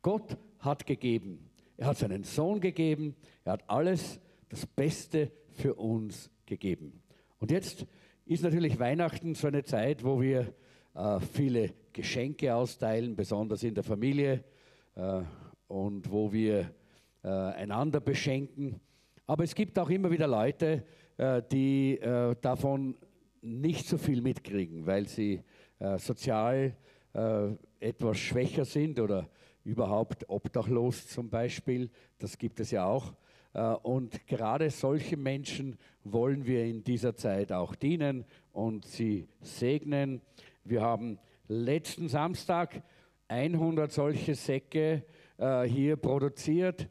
Gott 0.00 0.38
hat 0.60 0.86
gegeben. 0.86 1.50
Er 1.76 1.88
hat 1.88 1.98
seinen 1.98 2.24
Sohn 2.24 2.60
gegeben. 2.60 3.16
Er 3.44 3.54
hat 3.54 3.68
alles, 3.68 4.20
das 4.48 4.66
Beste 4.66 5.30
für 5.52 5.74
uns 5.74 6.30
gegeben. 6.46 7.02
Und 7.38 7.50
jetzt 7.50 7.86
ist 8.26 8.42
natürlich 8.42 8.78
Weihnachten 8.78 9.34
so 9.34 9.48
eine 9.48 9.64
Zeit, 9.64 10.04
wo 10.04 10.20
wir 10.20 10.52
äh, 10.94 11.20
viele 11.20 11.72
Geschenke 11.92 12.54
austeilen, 12.54 13.16
besonders 13.16 13.62
in 13.62 13.74
der 13.74 13.84
Familie 13.84 14.44
äh, 14.94 15.22
und 15.68 16.10
wo 16.10 16.32
wir 16.32 16.72
äh, 17.22 17.28
einander 17.28 18.00
beschenken. 18.00 18.80
Aber 19.26 19.44
es 19.44 19.54
gibt 19.54 19.78
auch 19.78 19.90
immer 19.90 20.10
wieder 20.10 20.26
Leute, 20.26 20.84
äh, 21.16 21.42
die 21.52 21.98
äh, 21.98 22.34
davon 22.40 22.96
nicht 23.42 23.86
so 23.86 23.98
viel 23.98 24.22
mitkriegen, 24.22 24.86
weil 24.86 25.06
sie 25.06 25.42
äh, 25.78 25.98
sozial 25.98 26.76
etwas 27.80 28.18
schwächer 28.18 28.64
sind 28.64 29.00
oder 29.00 29.28
überhaupt 29.64 30.28
obdachlos 30.28 31.06
zum 31.08 31.28
Beispiel. 31.28 31.90
Das 32.18 32.38
gibt 32.38 32.60
es 32.60 32.70
ja 32.70 32.84
auch. 32.84 33.12
Äh, 33.52 33.60
Und 33.60 34.26
gerade 34.26 34.70
solche 34.70 35.16
Menschen 35.16 35.78
wollen 36.04 36.46
wir 36.46 36.64
in 36.64 36.84
dieser 36.84 37.16
Zeit 37.16 37.52
auch 37.52 37.74
dienen 37.74 38.24
und 38.52 38.86
sie 38.86 39.28
segnen. 39.40 40.20
Wir 40.64 40.82
haben 40.82 41.18
letzten 41.48 42.08
Samstag 42.08 42.82
100 43.28 43.92
solche 43.92 44.34
Säcke 44.34 45.04
äh, 45.38 45.62
hier 45.62 45.96
produziert, 45.96 46.88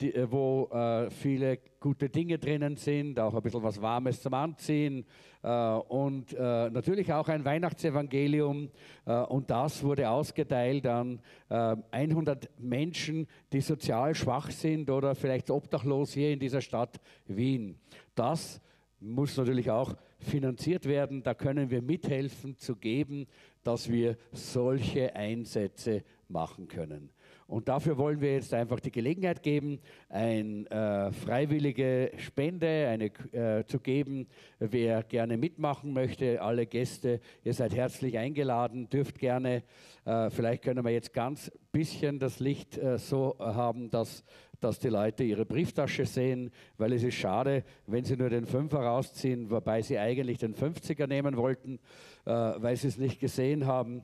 die, 0.00 0.14
äh, 0.14 0.30
wo 0.30 0.68
äh, 0.72 1.10
viele 1.10 1.58
gute 1.80 2.08
Dinge 2.08 2.38
drinnen 2.38 2.76
sind, 2.76 3.18
auch 3.18 3.34
ein 3.34 3.42
bisschen 3.42 3.62
was 3.62 3.80
Warmes 3.80 4.20
zum 4.20 4.34
Anziehen 4.34 5.04
äh, 5.42 5.48
und 5.48 6.32
äh, 6.32 6.70
natürlich 6.70 7.12
auch 7.12 7.28
ein 7.28 7.44
Weihnachtsevangelium. 7.44 8.70
Äh, 9.06 9.14
und 9.14 9.50
das 9.50 9.82
wurde 9.82 10.10
ausgeteilt 10.10 10.86
an 10.86 11.20
äh, 11.48 11.76
100 11.90 12.50
Menschen, 12.58 13.26
die 13.52 13.60
sozial 13.60 14.14
schwach 14.14 14.50
sind 14.50 14.90
oder 14.90 15.14
vielleicht 15.14 15.50
obdachlos 15.50 16.12
hier 16.12 16.32
in 16.32 16.38
dieser 16.38 16.60
Stadt 16.60 17.00
Wien. 17.26 17.78
Das 18.14 18.60
muss 19.00 19.36
natürlich 19.36 19.70
auch 19.70 19.94
finanziert 20.18 20.86
werden. 20.86 21.22
Da 21.22 21.34
können 21.34 21.70
wir 21.70 21.82
mithelfen 21.82 22.56
zu 22.58 22.76
geben, 22.76 23.26
dass 23.62 23.90
wir 23.90 24.16
solche 24.32 25.14
Einsätze 25.14 26.04
machen 26.28 26.68
können. 26.68 27.11
Und 27.52 27.68
dafür 27.68 27.98
wollen 27.98 28.22
wir 28.22 28.32
jetzt 28.32 28.54
einfach 28.54 28.80
die 28.80 28.90
Gelegenheit 28.90 29.42
geben, 29.42 29.78
eine 30.08 30.64
äh, 30.70 31.12
freiwillige 31.12 32.10
Spende 32.16 32.88
eine, 32.88 33.04
äh, 33.34 33.66
zu 33.66 33.78
geben. 33.78 34.26
Wer 34.58 35.02
gerne 35.02 35.36
mitmachen 35.36 35.92
möchte, 35.92 36.40
alle 36.40 36.64
Gäste, 36.64 37.20
ihr 37.44 37.52
seid 37.52 37.74
herzlich 37.74 38.16
eingeladen, 38.16 38.88
dürft 38.88 39.18
gerne, 39.18 39.64
äh, 40.06 40.30
vielleicht 40.30 40.62
können 40.62 40.82
wir 40.82 40.92
jetzt 40.92 41.12
ganz 41.12 41.52
bisschen 41.72 42.18
das 42.18 42.40
Licht 42.40 42.78
äh, 42.78 42.96
so 42.96 43.36
haben, 43.38 43.90
dass 43.90 44.24
dass 44.60 44.78
die 44.78 44.90
Leute 44.90 45.24
ihre 45.24 45.44
Brieftasche 45.44 46.06
sehen, 46.06 46.52
weil 46.78 46.92
es 46.92 47.02
ist 47.02 47.16
schade, 47.16 47.64
wenn 47.88 48.04
sie 48.04 48.16
nur 48.16 48.30
den 48.30 48.46
Fünfer 48.46 48.78
rausziehen, 48.78 49.50
wobei 49.50 49.82
sie 49.82 49.98
eigentlich 49.98 50.38
den 50.38 50.54
50er 50.54 51.08
nehmen 51.08 51.36
wollten, 51.36 51.80
äh, 52.24 52.30
weil 52.30 52.76
sie 52.76 52.86
es 52.86 52.96
nicht 52.96 53.18
gesehen 53.18 53.66
haben. 53.66 54.02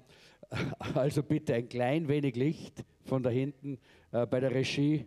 Also 0.94 1.22
bitte 1.22 1.54
ein 1.54 1.68
klein 1.68 2.08
wenig 2.08 2.36
Licht 2.36 2.84
von 3.04 3.22
da 3.22 3.30
hinten 3.30 3.78
äh, 4.12 4.26
bei 4.26 4.40
der 4.40 4.54
Regie, 4.54 5.06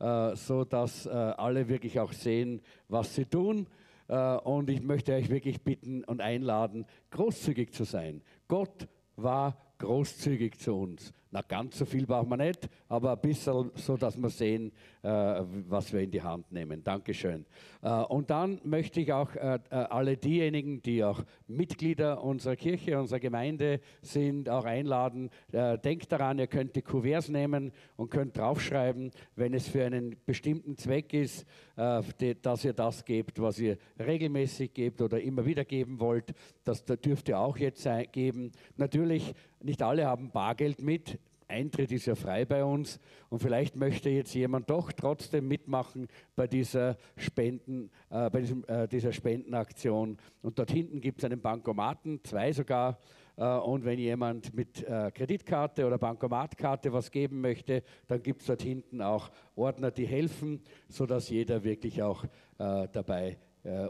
äh, 0.00 0.36
so 0.36 0.64
dass 0.64 1.06
äh, 1.06 1.10
alle 1.10 1.68
wirklich 1.68 1.98
auch 2.00 2.12
sehen, 2.12 2.60
was 2.88 3.14
sie 3.14 3.26
tun. 3.26 3.66
Äh, 4.08 4.36
und 4.38 4.70
ich 4.70 4.82
möchte 4.82 5.14
euch 5.14 5.28
wirklich 5.28 5.62
bitten 5.62 6.04
und 6.04 6.20
einladen, 6.20 6.86
großzügig 7.10 7.72
zu 7.72 7.84
sein. 7.84 8.22
Gott 8.48 8.88
war 9.16 9.56
großzügig 9.78 10.58
zu 10.58 10.74
uns. 10.74 11.12
Na, 11.34 11.42
ganz 11.42 11.76
so 11.78 11.84
viel 11.84 12.06
braucht 12.06 12.28
man 12.28 12.38
nicht, 12.38 12.68
aber 12.88 13.10
ein 13.10 13.18
bisschen 13.18 13.72
so, 13.74 13.96
dass 13.96 14.16
wir 14.16 14.30
sehen, 14.30 14.70
äh, 15.02 15.08
was 15.08 15.92
wir 15.92 15.98
in 15.98 16.12
die 16.12 16.22
Hand 16.22 16.52
nehmen. 16.52 16.84
Dankeschön. 16.84 17.44
Äh, 17.82 17.90
und 17.90 18.30
dann 18.30 18.60
möchte 18.62 19.00
ich 19.00 19.12
auch 19.12 19.34
äh, 19.34 19.58
äh, 19.68 19.74
alle 19.74 20.16
diejenigen, 20.16 20.80
die 20.80 21.02
auch 21.02 21.24
Mitglieder 21.48 22.22
unserer 22.22 22.54
Kirche, 22.54 23.00
unserer 23.00 23.18
Gemeinde 23.18 23.80
sind, 24.00 24.48
auch 24.48 24.64
einladen. 24.64 25.28
Äh, 25.50 25.76
denkt 25.78 26.12
daran, 26.12 26.38
ihr 26.38 26.46
könnt 26.46 26.76
die 26.76 26.82
Kuverts 26.82 27.28
nehmen 27.28 27.72
und 27.96 28.12
könnt 28.12 28.38
draufschreiben, 28.38 29.10
wenn 29.34 29.54
es 29.54 29.66
für 29.66 29.84
einen 29.84 30.14
bestimmten 30.26 30.76
Zweck 30.76 31.12
ist, 31.12 31.46
dass 31.76 32.64
ihr 32.64 32.72
das 32.72 33.04
gebt, 33.04 33.40
was 33.40 33.58
ihr 33.58 33.76
regelmäßig 33.98 34.72
gebt 34.72 35.00
oder 35.02 35.20
immer 35.20 35.44
wieder 35.44 35.64
geben 35.64 35.98
wollt. 35.98 36.34
Das 36.64 36.84
da 36.84 36.96
dürft 36.96 37.28
ihr 37.28 37.38
auch 37.38 37.56
jetzt 37.56 37.88
geben. 38.12 38.52
Natürlich, 38.76 39.34
nicht 39.62 39.82
alle 39.82 40.06
haben 40.06 40.30
Bargeld 40.30 40.80
mit. 40.82 41.18
Eintritt 41.48 41.92
ist 41.92 42.06
ja 42.06 42.14
frei 42.14 42.44
bei 42.44 42.64
uns 42.64 42.98
und 43.28 43.40
vielleicht 43.40 43.76
möchte 43.76 44.08
jetzt 44.08 44.34
jemand 44.34 44.70
doch 44.70 44.92
trotzdem 44.92 45.46
mitmachen 45.46 46.08
bei 46.36 46.46
dieser 46.46 46.96
Spenden, 47.16 47.90
äh, 48.10 48.30
bei 48.30 48.40
diesem, 48.40 48.64
äh, 48.66 48.88
dieser 48.88 49.12
Spendenaktion. 49.12 50.18
Und 50.42 50.58
dort 50.58 50.70
hinten 50.70 51.00
gibt 51.00 51.18
es 51.18 51.24
einen 51.24 51.40
Bankomaten, 51.40 52.22
zwei 52.24 52.52
sogar. 52.52 52.98
Äh, 53.36 53.44
und 53.58 53.84
wenn 53.84 53.98
jemand 53.98 54.54
mit 54.54 54.82
äh, 54.82 55.10
Kreditkarte 55.10 55.86
oder 55.86 55.98
Bankomatkarte 55.98 56.92
was 56.92 57.10
geben 57.10 57.40
möchte, 57.40 57.82
dann 58.06 58.22
gibt 58.22 58.42
es 58.42 58.46
dort 58.46 58.62
hinten 58.62 59.02
auch 59.02 59.30
Ordner, 59.56 59.90
die 59.90 60.06
helfen, 60.06 60.60
sodass 60.88 61.28
jeder 61.30 61.64
wirklich 61.64 62.02
auch 62.02 62.24
äh, 62.58 62.88
dabei 62.92 63.38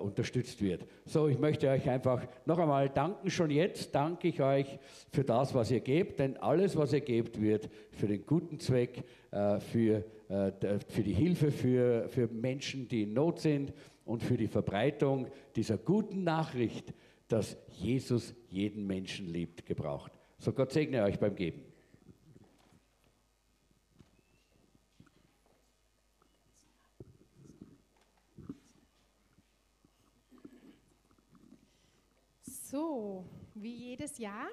unterstützt 0.00 0.62
wird. 0.62 0.86
So, 1.04 1.26
ich 1.26 1.40
möchte 1.40 1.68
euch 1.68 1.90
einfach 1.90 2.24
noch 2.46 2.60
einmal 2.60 2.88
danken. 2.88 3.28
Schon 3.28 3.50
jetzt 3.50 3.92
danke 3.92 4.28
ich 4.28 4.40
euch 4.40 4.78
für 5.10 5.24
das, 5.24 5.52
was 5.52 5.68
ihr 5.72 5.80
gebt, 5.80 6.20
denn 6.20 6.36
alles, 6.36 6.76
was 6.76 6.92
ihr 6.92 7.00
gebt, 7.00 7.40
wird 7.40 7.68
für 7.90 8.06
den 8.06 8.24
guten 8.24 8.60
Zweck, 8.60 9.02
für, 9.32 10.04
für 10.28 11.02
die 11.02 11.12
Hilfe 11.12 11.50
für, 11.50 12.08
für 12.08 12.28
Menschen, 12.28 12.86
die 12.86 13.02
in 13.02 13.14
Not 13.14 13.40
sind 13.40 13.72
und 14.04 14.22
für 14.22 14.36
die 14.36 14.46
Verbreitung 14.46 15.26
dieser 15.56 15.76
guten 15.76 16.22
Nachricht, 16.22 16.94
dass 17.28 17.56
Jesus 17.68 18.34
jeden 18.48 18.86
Menschen 18.86 19.26
liebt, 19.26 19.66
gebraucht. 19.66 20.12
So, 20.38 20.52
Gott 20.52 20.72
segne 20.72 21.02
euch 21.02 21.18
beim 21.18 21.34
Geben. 21.34 21.64
So, 32.42 33.24
wie 33.54 33.74
jedes 33.74 34.18
Jahr 34.18 34.48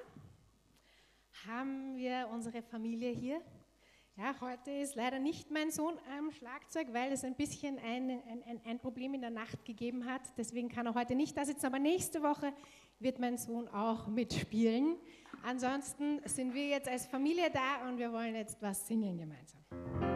haben 1.46 1.96
wir 1.96 2.28
unsere 2.32 2.62
Familie 2.62 3.10
hier. 3.10 3.42
Ja, 4.16 4.34
heute 4.42 4.70
ist 4.70 4.94
leider 4.94 5.18
nicht 5.18 5.50
mein 5.50 5.70
Sohn 5.70 5.94
am 6.18 6.30
Schlagzeug, 6.32 6.88
weil 6.92 7.12
es 7.12 7.24
ein 7.24 7.34
bisschen 7.34 7.78
ein, 7.78 8.10
ein, 8.10 8.60
ein, 8.66 8.78
Problem 8.78 9.14
in 9.14 9.22
der 9.22 9.30
Nacht 9.30 9.64
gegeben 9.64 10.04
hat. 10.04 10.20
Deswegen 10.36 10.68
kann 10.68 10.84
er 10.84 10.94
heute 10.94 11.14
nicht 11.14 11.34
da 11.34 11.46
sitzen, 11.46 11.64
aber 11.64 11.78
nächste 11.78 12.22
Woche 12.22 12.52
wird 12.98 13.18
mein 13.18 13.38
Sohn 13.38 13.68
auch 13.68 14.08
mitspielen. 14.08 14.96
Ansonsten 15.42 16.20
sind 16.26 16.52
wir 16.52 16.68
jetzt 16.68 16.88
als 16.88 17.06
Familie 17.06 17.50
da 17.50 17.88
und 17.88 17.96
wir 17.96 18.12
wollen 18.12 18.34
jetzt 18.34 18.60
was 18.60 18.86
singen 18.86 19.16
gemeinsam. 19.16 20.11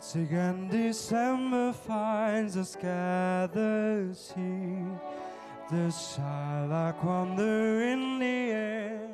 Once 0.00 0.14
again 0.14 0.66
December 0.68 1.74
finds 1.74 2.56
us 2.56 2.74
gathered 2.74 4.16
here. 4.34 5.00
The 5.70 5.94
lilac 6.18 7.04
wander 7.04 7.82
in 7.82 8.18
the 8.18 8.50
air 8.50 9.10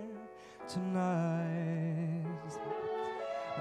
tonight. 0.68 2.22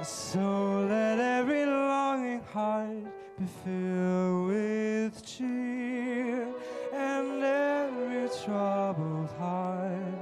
So 0.03 0.86
let 0.88 1.17
every 1.17 1.65
longing 1.65 2.43
heart 2.53 3.07
be 3.39 3.45
filled 3.63 4.47
with 4.49 5.26
cheer 5.26 6.47
And 6.93 7.43
every 7.43 8.30
troubled 8.45 9.32
heart 9.39 10.14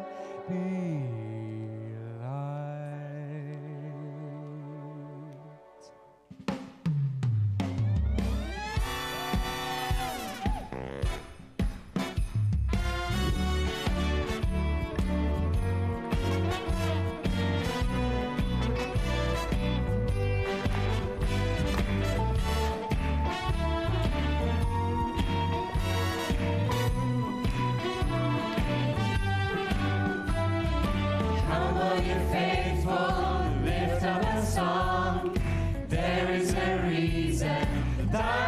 Thy 38.14 38.43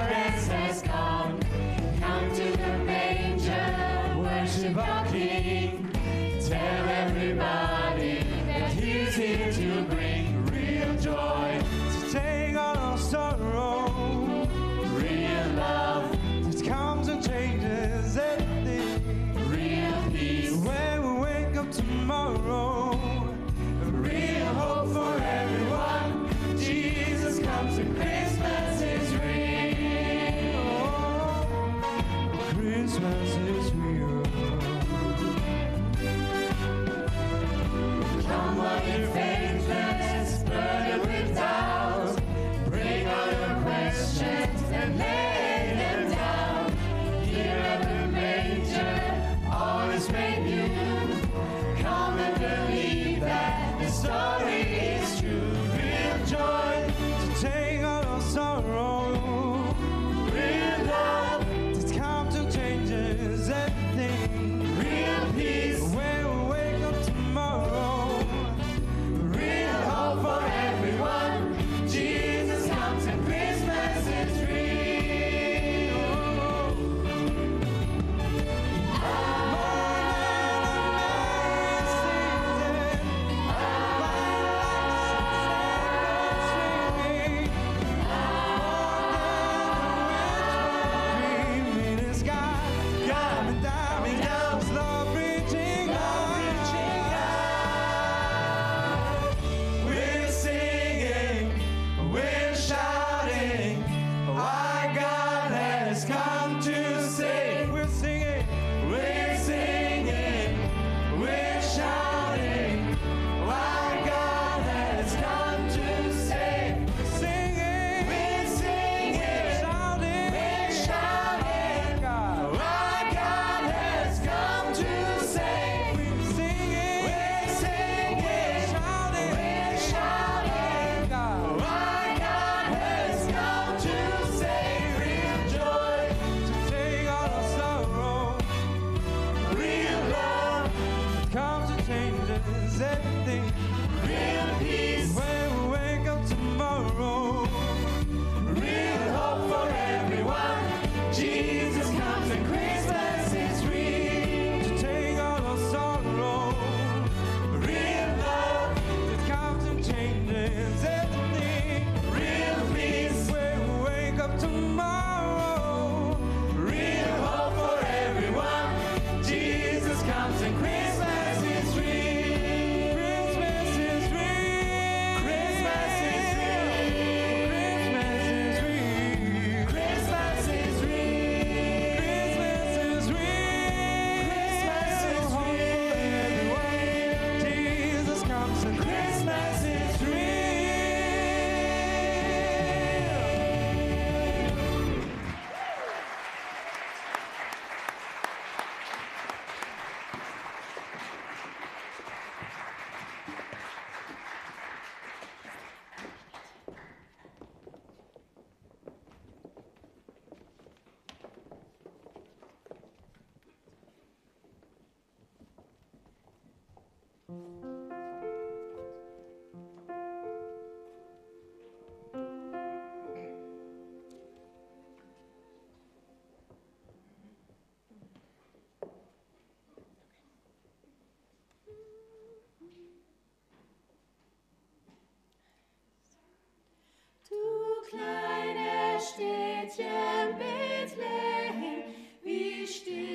Du 237.96 238.02
kleines 238.02 239.10
Städtchen 239.12 240.38
Bethlehem, 240.38 241.84
wie 242.24 242.68
still 242.68 243.15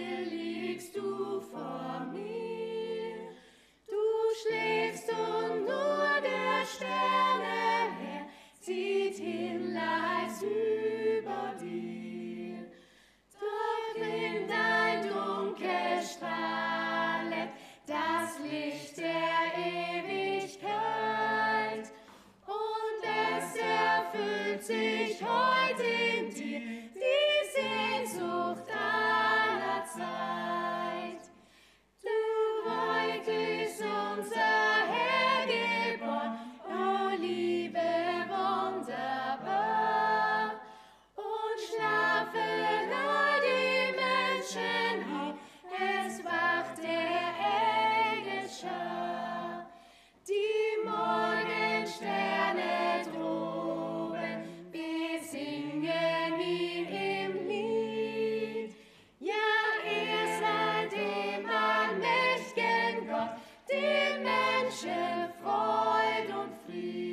Freude 65.43 66.39
und 66.39 66.53
Frieden. 66.67 67.10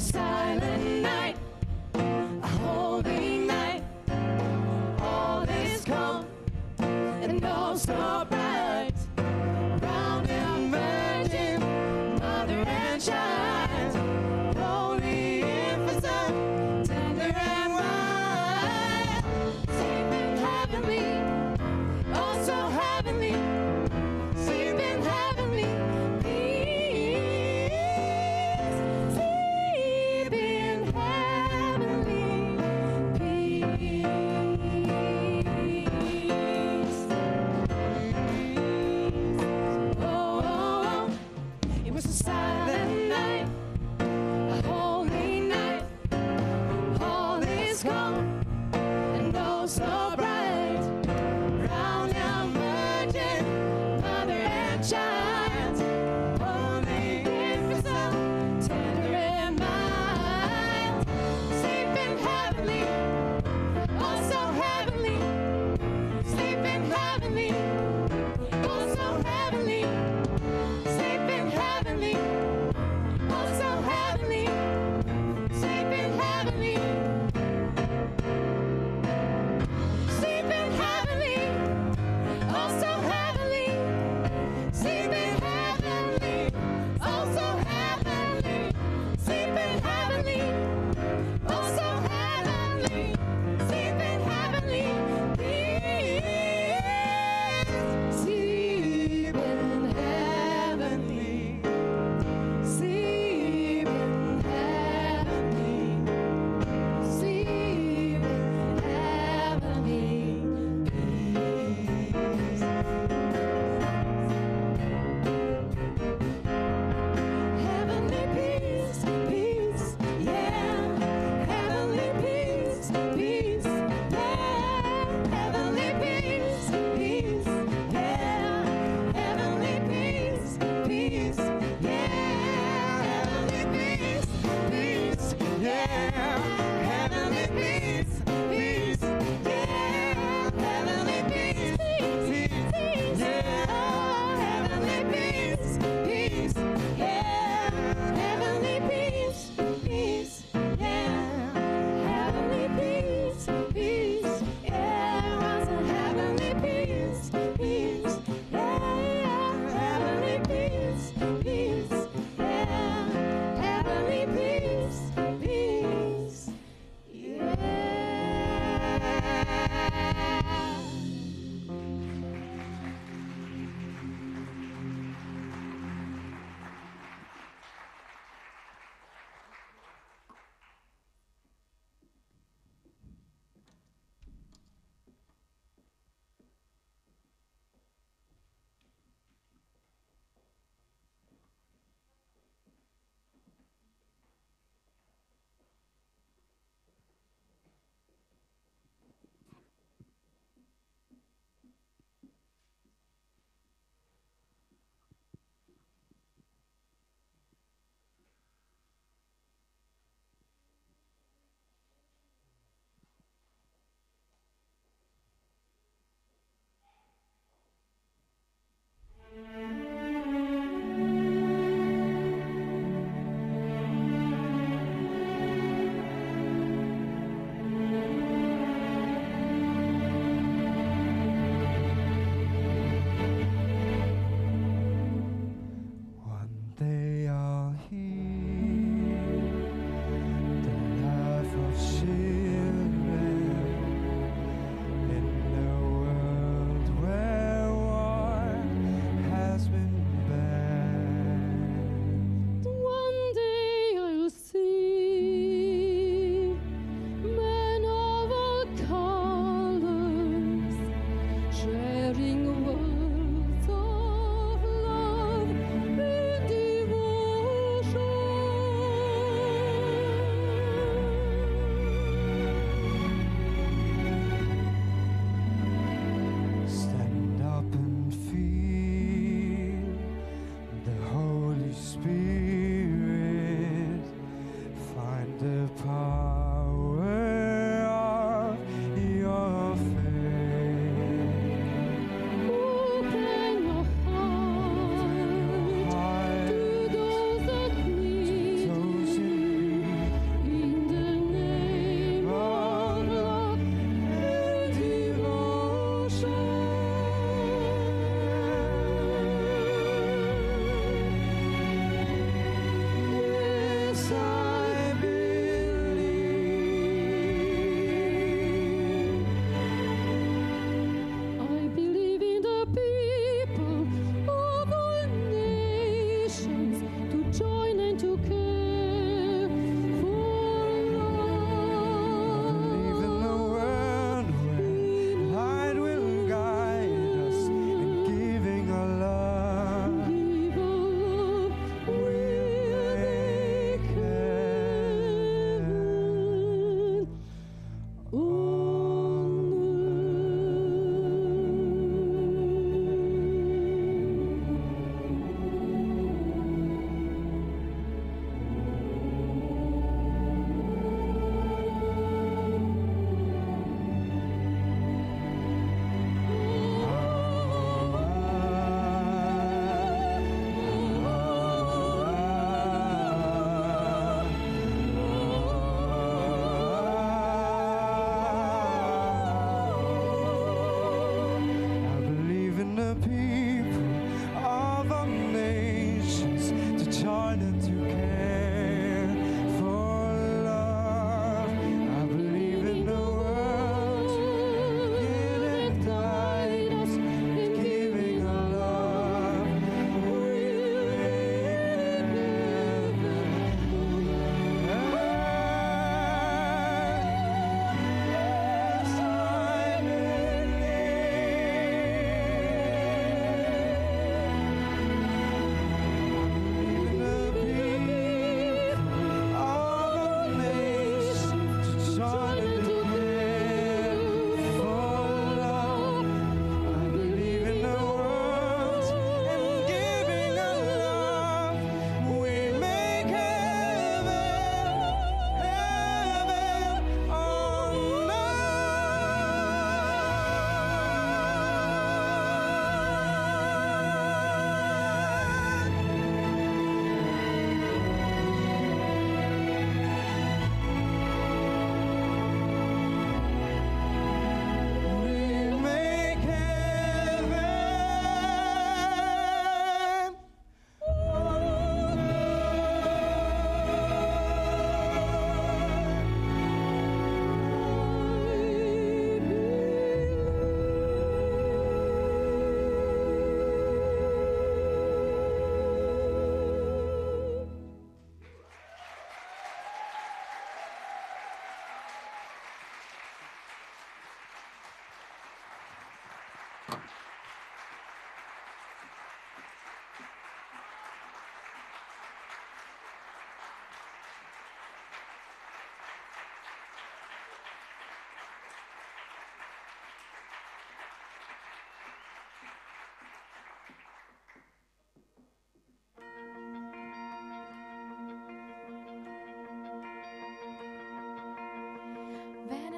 outside. 0.00 0.29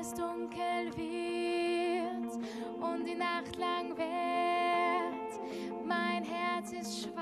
es 0.03 0.13
dunkel 0.15 0.91
wird 0.97 2.35
und 2.81 3.07
die 3.07 3.15
Nacht 3.15 3.57
lang 3.57 3.97
währt. 3.97 5.41
Mein 5.87 6.25
Herz 6.25 6.73
ist 6.73 7.03
schwach. 7.05 7.22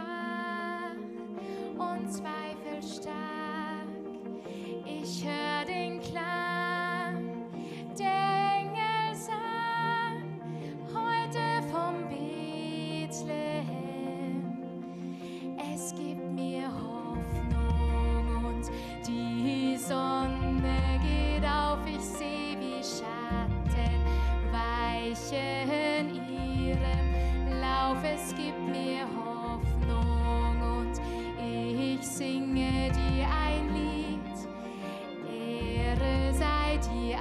die 36.89 37.15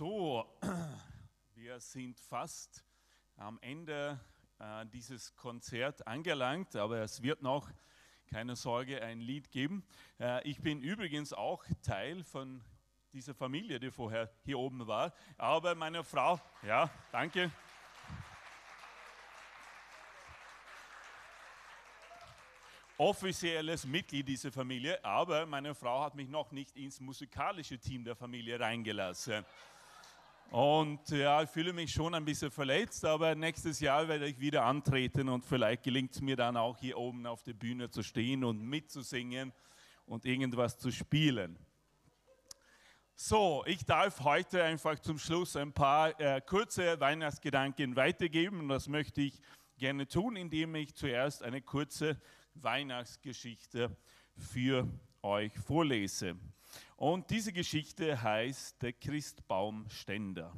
So, 0.00 0.46
wir 1.56 1.78
sind 1.78 2.18
fast 2.20 2.82
am 3.36 3.58
Ende 3.60 4.18
äh, 4.58 4.86
dieses 4.86 5.36
Konzert 5.36 6.06
angelangt, 6.06 6.74
aber 6.74 7.02
es 7.02 7.20
wird 7.20 7.42
noch, 7.42 7.68
keine 8.26 8.56
Sorge, 8.56 9.02
ein 9.02 9.20
Lied 9.20 9.50
geben. 9.50 9.84
Äh, 10.18 10.48
ich 10.48 10.62
bin 10.62 10.80
übrigens 10.80 11.34
auch 11.34 11.62
Teil 11.82 12.24
von 12.24 12.64
dieser 13.12 13.34
Familie, 13.34 13.78
die 13.78 13.90
vorher 13.90 14.30
hier 14.42 14.58
oben 14.58 14.86
war, 14.86 15.12
aber 15.36 15.74
meine 15.74 16.02
Frau, 16.02 16.40
ja, 16.62 16.88
danke. 17.12 17.52
offizielles 22.96 23.84
Mitglied 23.84 24.28
dieser 24.28 24.50
Familie, 24.50 25.02
aber 25.04 25.44
meine 25.44 25.74
Frau 25.74 26.04
hat 26.04 26.14
mich 26.14 26.28
noch 26.28 26.52
nicht 26.52 26.74
ins 26.76 27.00
musikalische 27.00 27.78
Team 27.78 28.02
der 28.04 28.14
Familie 28.14 28.60
reingelassen. 28.60 29.44
Und 30.50 31.10
ja, 31.10 31.44
ich 31.44 31.48
fühle 31.48 31.72
mich 31.72 31.92
schon 31.92 32.12
ein 32.12 32.24
bisschen 32.24 32.50
verletzt, 32.50 33.04
aber 33.04 33.36
nächstes 33.36 33.78
Jahr 33.78 34.08
werde 34.08 34.26
ich 34.26 34.40
wieder 34.40 34.64
antreten 34.64 35.28
und 35.28 35.44
vielleicht 35.44 35.84
gelingt 35.84 36.12
es 36.12 36.20
mir 36.20 36.34
dann 36.34 36.56
auch 36.56 36.76
hier 36.76 36.98
oben 36.98 37.24
auf 37.24 37.44
der 37.44 37.52
Bühne 37.52 37.88
zu 37.88 38.02
stehen 38.02 38.42
und 38.42 38.60
mitzusingen 38.60 39.52
und 40.06 40.24
irgendwas 40.24 40.76
zu 40.76 40.90
spielen. 40.90 41.56
So, 43.14 43.62
ich 43.64 43.84
darf 43.84 44.24
heute 44.24 44.64
einfach 44.64 44.98
zum 44.98 45.20
Schluss 45.20 45.54
ein 45.54 45.72
paar 45.72 46.18
äh, 46.18 46.40
kurze 46.40 46.98
Weihnachtsgedanken 46.98 47.94
weitergeben 47.94 48.58
und 48.58 48.68
das 48.70 48.88
möchte 48.88 49.20
ich 49.20 49.40
gerne 49.78 50.08
tun, 50.08 50.34
indem 50.34 50.74
ich 50.74 50.96
zuerst 50.96 51.44
eine 51.44 51.62
kurze 51.62 52.20
Weihnachtsgeschichte 52.54 53.96
für 54.36 54.88
euch 55.22 55.56
vorlese. 55.60 56.34
Und 57.00 57.30
diese 57.30 57.54
Geschichte 57.54 58.20
heißt 58.20 58.82
Der 58.82 58.92
Christbaumständer. 58.92 60.52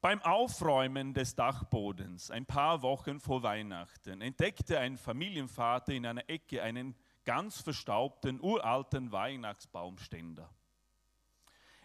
Beim 0.00 0.22
Aufräumen 0.22 1.12
des 1.12 1.34
Dachbodens, 1.34 2.30
ein 2.30 2.46
paar 2.46 2.80
Wochen 2.80 3.20
vor 3.20 3.42
Weihnachten, 3.42 4.22
entdeckte 4.22 4.78
ein 4.78 4.96
Familienvater 4.96 5.92
in 5.92 6.06
einer 6.06 6.26
Ecke 6.30 6.62
einen 6.62 6.94
ganz 7.26 7.60
verstaubten, 7.60 8.40
uralten 8.40 9.12
Weihnachtsbaumständer. 9.12 10.48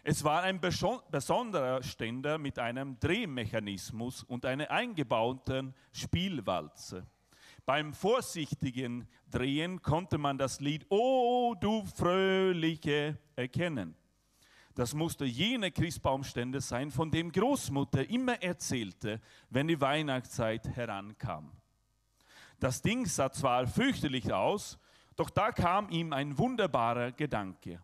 Es 0.02 0.24
war 0.24 0.42
ein 0.42 0.58
beso- 0.58 1.02
besonderer 1.10 1.82
Ständer 1.82 2.38
mit 2.38 2.58
einem 2.58 2.98
Drehmechanismus 2.98 4.22
und 4.22 4.46
einer 4.46 4.70
eingebauten 4.70 5.74
Spielwalze. 5.92 7.06
Beim 7.64 7.94
vorsichtigen 7.94 9.08
Drehen 9.30 9.82
konnte 9.82 10.18
man 10.18 10.36
das 10.36 10.60
Lied 10.60 10.84
O 10.90 11.54
du 11.58 11.84
Fröhliche 11.84 13.18
erkennen. 13.36 13.94
Das 14.74 14.94
musste 14.94 15.24
jene 15.24 15.70
Christbaumstände 15.70 16.60
sein, 16.60 16.90
von 16.90 17.10
dem 17.10 17.30
Großmutter 17.30 18.08
immer 18.08 18.42
erzählte, 18.42 19.20
wenn 19.50 19.68
die 19.68 19.80
Weihnachtszeit 19.80 20.66
herankam. 20.74 21.52
Das 22.58 22.80
Ding 22.80 23.06
sah 23.06 23.30
zwar 23.30 23.66
fürchterlich 23.66 24.32
aus, 24.32 24.78
doch 25.14 25.30
da 25.30 25.52
kam 25.52 25.90
ihm 25.90 26.12
ein 26.12 26.38
wunderbarer 26.38 27.12
Gedanke. 27.12 27.82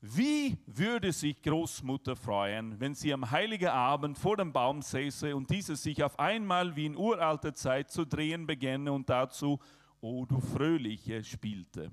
Wie 0.00 0.58
würde 0.66 1.12
sich 1.12 1.42
Großmutter 1.42 2.16
freuen, 2.16 2.78
wenn 2.78 2.94
sie 2.94 3.12
am 3.12 3.30
heiligen 3.30 3.68
Abend 3.68 4.18
vor 4.18 4.36
dem 4.36 4.52
Baum 4.52 4.82
säße 4.82 5.34
und 5.34 5.50
dieser 5.50 5.74
sich 5.74 6.02
auf 6.04 6.18
einmal 6.18 6.76
wie 6.76 6.86
in 6.86 6.96
uralter 6.96 7.54
Zeit 7.54 7.90
zu 7.90 8.04
drehen 8.04 8.46
beginne 8.46 8.92
und 8.92 9.08
dazu 9.08 9.58
O 10.00 10.26
du 10.26 10.38
Fröhliche 10.40 11.24
spielte. 11.24 11.90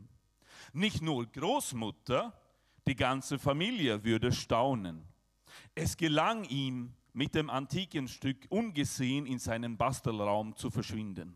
Nicht 0.73 1.01
nur 1.01 1.25
Großmutter, 1.25 2.37
die 2.85 2.95
ganze 2.95 3.39
Familie 3.39 4.03
würde 4.03 4.31
staunen. 4.31 5.05
Es 5.73 5.95
gelang 5.95 6.43
ihm, 6.45 6.93
mit 7.13 7.35
dem 7.35 7.49
antiken 7.49 8.07
Stück 8.07 8.47
ungesehen 8.49 9.25
in 9.25 9.39
seinen 9.39 9.77
Bastelraum 9.77 10.55
zu 10.55 10.71
verschwinden. 10.71 11.35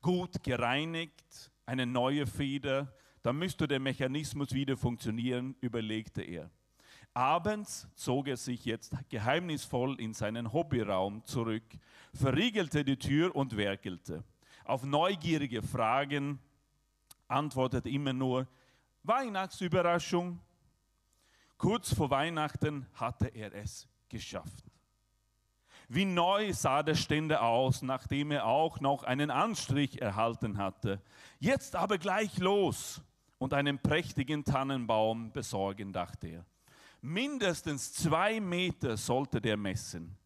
Gut 0.00 0.42
gereinigt, 0.42 1.50
eine 1.66 1.86
neue 1.86 2.26
Feder, 2.26 2.94
dann 3.22 3.36
müsste 3.36 3.68
der 3.68 3.80
Mechanismus 3.80 4.52
wieder 4.52 4.76
funktionieren, 4.76 5.54
überlegte 5.60 6.22
er. 6.22 6.50
Abends 7.14 7.88
zog 7.94 8.28
er 8.28 8.36
sich 8.36 8.64
jetzt 8.64 8.94
geheimnisvoll 9.10 10.00
in 10.00 10.14
seinen 10.14 10.52
Hobbyraum 10.52 11.24
zurück, 11.24 11.64
verriegelte 12.14 12.84
die 12.84 12.96
Tür 12.96 13.36
und 13.36 13.56
werkelte. 13.56 14.24
Auf 14.64 14.84
neugierige 14.84 15.62
Fragen 15.62 16.38
antwortete 17.28 17.90
immer 17.90 18.12
nur 18.12 18.48
Weihnachtsüberraschung. 19.02 20.40
Kurz 21.58 21.94
vor 21.94 22.10
Weihnachten 22.10 22.86
hatte 22.94 23.26
er 23.28 23.54
es 23.54 23.86
geschafft. 24.08 24.64
Wie 25.88 26.06
neu 26.06 26.52
sah 26.54 26.82
der 26.82 26.94
Ständer 26.94 27.42
aus, 27.42 27.82
nachdem 27.82 28.30
er 28.30 28.46
auch 28.46 28.80
noch 28.80 29.02
einen 29.02 29.30
Anstrich 29.30 30.00
erhalten 30.00 30.56
hatte. 30.56 31.02
Jetzt 31.38 31.76
aber 31.76 31.98
gleich 31.98 32.38
los 32.38 33.02
und 33.42 33.54
einen 33.54 33.80
prächtigen 33.80 34.44
Tannenbaum 34.44 35.32
besorgen, 35.32 35.92
dachte 35.92 36.28
er. 36.28 36.46
Mindestens 37.00 37.92
zwei 37.92 38.38
Meter 38.38 38.96
sollte 38.96 39.40
der 39.40 39.56
messen. 39.56 40.16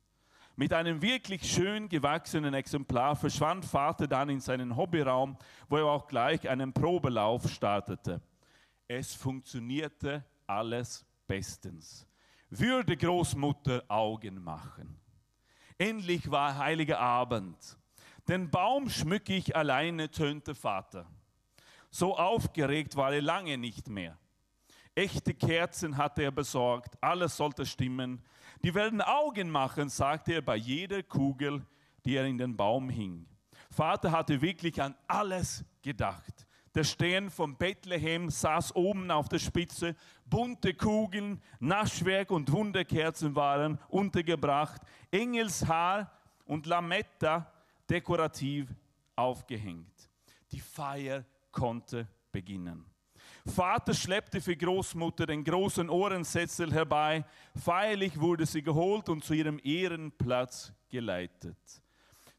Mit 0.55 0.75
einem 0.75 1.01
wirklich 1.01 1.51
schön 1.51 1.89
gewachsenen 1.89 2.53
Exemplar 2.53 3.17
verschwand 3.17 3.65
Vater 3.65 4.07
dann 4.07 4.29
in 4.29 4.41
seinen 4.41 4.77
Hobbyraum, 4.77 5.39
wo 5.71 5.79
er 5.79 5.87
auch 5.87 6.07
gleich 6.07 6.47
einen 6.47 6.75
Probelauf 6.75 7.49
startete. 7.49 8.21
Es 8.87 9.15
funktionierte 9.15 10.23
alles 10.47 11.07
bestens. 11.27 12.07
Würde 12.51 12.99
Großmutter 12.99 13.83
Augen 13.89 14.45
machen. 14.45 15.01
Endlich 15.79 16.31
war 16.31 16.59
heiliger 16.59 16.99
Abend. 16.99 17.79
Den 18.29 18.51
Baum 18.51 18.91
schmücke 18.91 19.35
ich 19.35 19.57
alleine, 19.57 20.11
tönte 20.11 20.55
Vater. 20.55 21.07
So 21.91 22.17
aufgeregt 22.17 22.97
war 22.97 23.13
er 23.13 23.23
lange 23.23 23.59
nicht 23.59 23.89
mehr. 23.89 24.19
Echte 24.95 25.35
Kerzen 25.35 25.97
hatte 25.97 26.23
er 26.23 26.31
besorgt, 26.31 26.97
alles 27.03 27.37
sollte 27.37 27.67
stimmen. 27.67 28.23
Die 28.63 28.75
werden 28.75 29.03
Augen 29.03 29.51
machen, 29.51 29.89
sagte 29.89 30.33
er 30.35 30.43
bei 30.43 30.57
jeder 30.57 31.03
Kugel, 31.03 31.67
die 32.05 32.17
er 32.17 32.25
in 32.25 32.39
den 32.39 32.57
Baum 32.57 32.89
hing. 32.89 33.27
Vater 33.71 34.11
hatte 34.11 34.41
wirklich 34.41 34.81
an 34.81 34.95
alles 35.07 35.65
gedacht. 35.83 36.47
Der 36.75 36.85
Stern 36.85 37.31
von 37.31 37.57
Bethlehem 37.57 38.29
saß 38.29 38.75
oben 38.77 39.11
auf 39.11 39.29
der 39.29 39.39
Spitze, 39.39 39.97
bunte 40.27 40.75
Kugeln, 40.75 41.43
Naschwerk 41.59 42.31
und 42.31 42.53
Wunderkerzen 42.53 43.35
waren 43.35 43.79
untergebracht, 43.89 44.83
Engelshaar 45.11 46.13
und 46.45 46.67
Lametta 46.67 47.53
dekorativ 47.89 48.69
aufgehängt. 49.15 50.11
Die 50.53 50.61
Feier 50.61 51.25
konnte 51.57 52.07
beginnen. 52.31 52.85
Vater 53.47 53.95
schleppte 53.95 54.41
für 54.41 54.57
Großmutter 54.57 55.27
den 55.27 55.43
großen 55.43 55.89
Ohrensessel 55.89 56.73
herbei. 56.73 57.25
Feierlich 57.55 58.21
wurde 58.21 58.45
sie 58.45 58.63
geholt 58.63 59.09
und 59.09 59.25
zu 59.25 59.33
ihrem 59.33 59.59
Ehrenplatz 59.63 60.73
geleitet. 60.91 61.57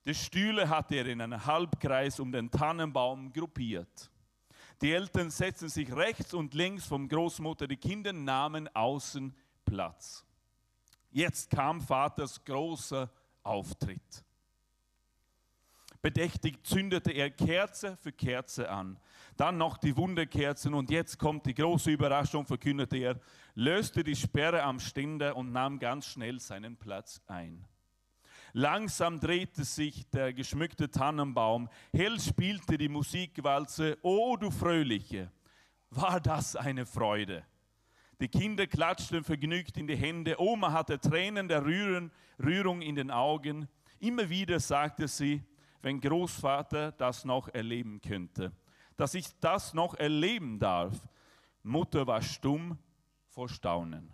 Die 0.05 0.13
Stühle 0.13 0.69
hatte 0.69 0.95
er 0.95 1.07
in 1.07 1.21
einem 1.21 1.43
Halbkreis 1.45 2.19
um 2.19 2.31
den 2.31 2.51
Tannenbaum 2.51 3.33
gruppiert. 3.33 4.11
Die 4.81 4.93
Eltern 4.93 5.31
setzten 5.31 5.69
sich 5.69 5.91
rechts 5.93 6.33
und 6.33 6.53
links 6.53 6.85
vom 6.85 7.09
Großmutter, 7.09 7.67
die 7.67 7.77
Kinder 7.77 8.13
nahmen 8.13 8.69
außen 8.75 9.35
Platz. 9.65 10.23
Jetzt 11.09 11.49
kam 11.49 11.81
Vaters 11.81 12.43
großer 12.43 13.09
Auftritt. 13.43 14.23
Bedächtig 16.07 16.65
zündete 16.65 17.11
er 17.11 17.29
Kerze 17.29 17.97
für 17.97 18.13
Kerze 18.13 18.69
an. 18.69 18.97
Dann 19.35 19.57
noch 19.57 19.75
die 19.77 19.97
Wunderkerzen 19.97 20.73
und 20.73 20.89
jetzt 20.89 21.19
kommt 21.19 21.45
die 21.45 21.53
große 21.53 21.91
Überraschung, 21.91 22.45
verkündete 22.45 22.95
er, 22.95 23.19
löste 23.55 24.05
die 24.05 24.15
Sperre 24.15 24.63
am 24.63 24.79
Ständer 24.79 25.35
und 25.35 25.51
nahm 25.51 25.79
ganz 25.79 26.05
schnell 26.05 26.39
seinen 26.39 26.77
Platz 26.77 27.21
ein. 27.27 27.65
Langsam 28.53 29.19
drehte 29.19 29.65
sich 29.65 30.09
der 30.11 30.31
geschmückte 30.31 30.89
Tannenbaum, 30.89 31.67
hell 31.91 32.21
spielte 32.21 32.77
die 32.77 32.87
Musikwalze, 32.87 33.97
O 34.01 34.37
du 34.37 34.49
Fröhliche, 34.49 35.29
war 35.89 36.21
das 36.21 36.55
eine 36.55 36.85
Freude. 36.85 37.43
Die 38.21 38.29
Kinder 38.29 38.65
klatschten 38.65 39.25
vergnügt 39.25 39.75
in 39.75 39.87
die 39.87 39.97
Hände, 39.97 40.39
Oma 40.39 40.71
hatte 40.71 41.01
Tränen 41.01 41.49
der 41.49 41.65
Rührung 41.65 42.81
in 42.81 42.95
den 42.95 43.11
Augen. 43.11 43.67
Immer 43.99 44.29
wieder 44.29 44.61
sagte 44.61 45.09
sie, 45.09 45.43
wenn 45.81 46.01
Großvater 46.01 46.91
das 46.93 47.25
noch 47.25 47.47
erleben 47.49 48.01
könnte, 48.01 48.51
dass 48.95 49.13
ich 49.13 49.27
das 49.39 49.73
noch 49.73 49.93
erleben 49.95 50.59
darf. 50.59 51.07
Mutter 51.63 52.07
war 52.07 52.21
stumm 52.21 52.77
vor 53.27 53.49
Staunen. 53.49 54.13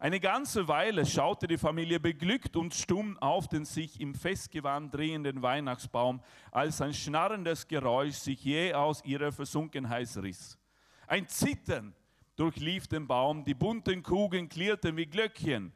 Eine 0.00 0.18
ganze 0.18 0.66
Weile 0.66 1.04
schaute 1.04 1.46
die 1.46 1.58
Familie 1.58 2.00
beglückt 2.00 2.56
und 2.56 2.74
stumm 2.74 3.18
auf 3.18 3.48
den 3.48 3.66
sich 3.66 4.00
im 4.00 4.14
Festgewand 4.14 4.94
drehenden 4.94 5.42
Weihnachtsbaum, 5.42 6.22
als 6.50 6.80
ein 6.80 6.94
schnarrendes 6.94 7.68
Geräusch 7.68 8.14
sich 8.14 8.42
jäh 8.42 8.72
aus 8.72 9.04
ihrer 9.04 9.30
Versunkenheit 9.30 10.08
riss. 10.16 10.58
Ein 11.06 11.28
Zittern 11.28 11.94
durchlief 12.34 12.88
den 12.88 13.06
Baum, 13.06 13.44
die 13.44 13.52
bunten 13.52 14.02
Kugeln 14.02 14.48
klirrten 14.48 14.96
wie 14.96 15.04
Glöckchen. 15.04 15.70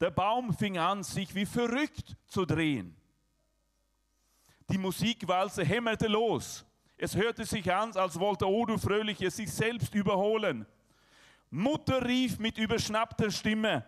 Der 0.00 0.10
Baum 0.10 0.52
fing 0.52 0.76
an, 0.76 1.04
sich 1.04 1.32
wie 1.36 1.46
verrückt 1.46 2.16
zu 2.26 2.44
drehen. 2.44 2.97
Die 4.70 4.78
Musikwalze 4.78 5.64
hämmerte 5.64 6.06
los. 6.08 6.64
Es 6.96 7.14
hörte 7.14 7.44
sich 7.44 7.72
an, 7.72 7.96
als 7.96 8.18
wollte 8.18 8.46
Odu 8.46 8.76
Fröhliche 8.76 9.30
sich 9.30 9.50
selbst 9.52 9.94
überholen. 9.94 10.66
Mutter 11.50 12.04
rief 12.04 12.38
mit 12.38 12.58
überschnappter 12.58 13.30
Stimme, 13.30 13.84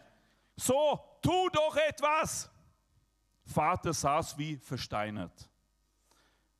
so, 0.57 0.99
tu 1.21 1.49
doch 1.51 1.77
etwas. 1.77 2.51
Vater 3.45 3.93
saß 3.93 4.39
wie 4.39 4.57
versteinert, 4.57 5.51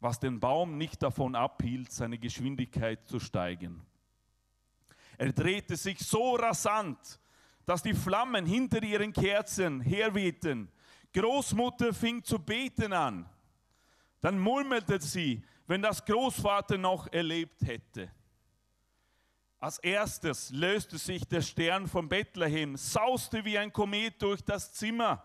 was 0.01 0.19
den 0.19 0.41
Baum 0.41 0.77
nicht 0.77 1.03
davon 1.03 1.35
abhielt, 1.35 1.93
seine 1.93 2.19
Geschwindigkeit 2.19 3.07
zu 3.07 3.21
steigern. 3.21 3.87
Er 5.19 5.33
drehte 5.33 5.77
sich 5.77 5.99
so 5.99 6.35
rasant, 6.35 7.21
dass 7.67 7.83
die 7.83 7.95
Flammen 7.95 8.47
hinter 8.47 8.83
ihren 8.83 9.13
Kerzen 9.13 9.81
herwehten. 9.81 10.71
Großmutter 11.13 11.93
fing 11.93 12.25
zu 12.25 12.39
beten 12.39 12.93
an. 12.93 13.29
Dann 14.21 14.39
murmelte 14.39 15.01
sie, 15.01 15.43
wenn 15.67 15.83
das 15.83 16.05
Großvater 16.05 16.77
noch 16.79 17.11
erlebt 17.13 17.63
hätte. 17.63 18.11
Als 19.59 19.79
erstes 19.79 20.51
löste 20.51 20.97
sich 20.97 21.29
der 21.29 21.43
Stern 21.43 21.87
von 21.87 22.09
Bethlehem, 22.09 22.77
sauste 22.77 23.45
wie 23.45 23.59
ein 23.59 23.73
Komet 23.73 24.21
durch 24.23 24.43
das 24.43 24.73
Zimmer, 24.73 25.23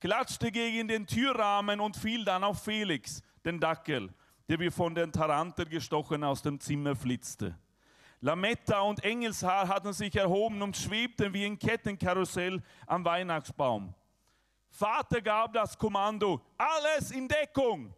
klatschte 0.00 0.50
gegen 0.50 0.88
den 0.88 1.06
Türrahmen 1.06 1.80
und 1.80 1.96
fiel 1.96 2.24
dann 2.24 2.44
auf 2.44 2.62
Felix, 2.62 3.22
den 3.44 3.60
Dackel, 3.60 4.12
der 4.48 4.58
wie 4.58 4.70
von 4.70 4.94
den 4.94 5.12
Tarantel 5.12 5.66
gestochen 5.66 6.24
aus 6.24 6.42
dem 6.42 6.58
Zimmer 6.60 6.96
flitzte. 6.96 7.58
Lametta 8.20 8.80
und 8.80 9.04
Engelshaar 9.04 9.68
hatten 9.68 9.92
sich 9.92 10.16
erhoben 10.16 10.62
und 10.62 10.78
schwebten 10.78 11.34
wie 11.34 11.44
ein 11.44 11.58
Kettenkarussell 11.58 12.62
am 12.86 13.04
Weihnachtsbaum. 13.04 13.94
Vater 14.70 15.20
gab 15.20 15.52
das 15.52 15.76
Kommando, 15.76 16.40
alles 16.56 17.10
in 17.10 17.28
Deckung. 17.28 17.94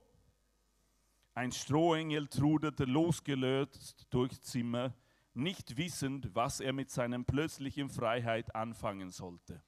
Ein 1.37 1.53
Strohengel 1.53 2.29
truderte 2.29 2.87
losgelöst 2.87 4.07
durchs 4.09 4.41
Zimmer, 4.41 4.95
nicht 5.35 5.77
wissend, 5.77 6.35
was 6.35 6.61
er 6.61 6.73
mit 6.73 6.91
seiner 6.91 7.23
plötzlichen 7.23 7.91
Freiheit 7.91 8.55
anfangen 8.55 9.11
sollte. 9.11 9.63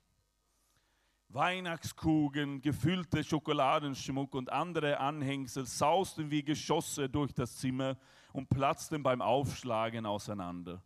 Weihnachtskugeln, 1.29 2.63
gefüllte 2.63 3.23
Schokoladenschmuck 3.23 4.35
und 4.35 4.51
andere 4.51 4.99
Anhängsel 4.99 5.67
sausten 5.67 6.31
wie 6.31 6.43
Geschosse 6.43 7.07
durch 7.11 7.35
das 7.35 7.59
Zimmer 7.59 7.99
und 8.33 8.49
platzten 8.49 9.03
beim 9.03 9.21
Aufschlagen 9.21 10.07
auseinander. 10.07 10.83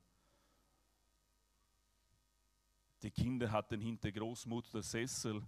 Die 3.04 3.12
Kinder 3.12 3.52
hatten 3.52 3.80
hinter 3.80 4.10
Großmutter 4.10 4.82
Sessel 4.82 5.44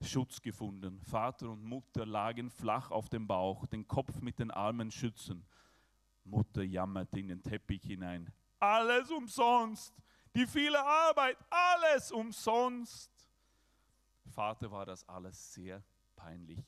Schutz 0.00 0.40
gefunden. 0.40 1.00
Vater 1.00 1.50
und 1.50 1.64
Mutter 1.64 2.06
lagen 2.06 2.50
flach 2.50 2.90
auf 2.90 3.08
dem 3.08 3.26
Bauch, 3.26 3.66
den 3.66 3.86
Kopf 3.86 4.20
mit 4.20 4.38
den 4.38 4.50
Armen 4.50 4.90
schützen. 4.90 5.44
Mutter 6.24 6.62
jammerte 6.62 7.20
in 7.20 7.28
den 7.28 7.42
Teppich 7.42 7.82
hinein. 7.82 8.32
Alles 8.60 9.10
umsonst, 9.10 9.94
die 10.34 10.46
viele 10.46 10.84
Arbeit, 10.84 11.38
alles 11.50 12.12
umsonst. 12.12 13.10
Vater 14.26 14.70
war 14.70 14.86
das 14.86 15.08
alles 15.08 15.54
sehr 15.54 15.82
peinlich. 16.16 16.64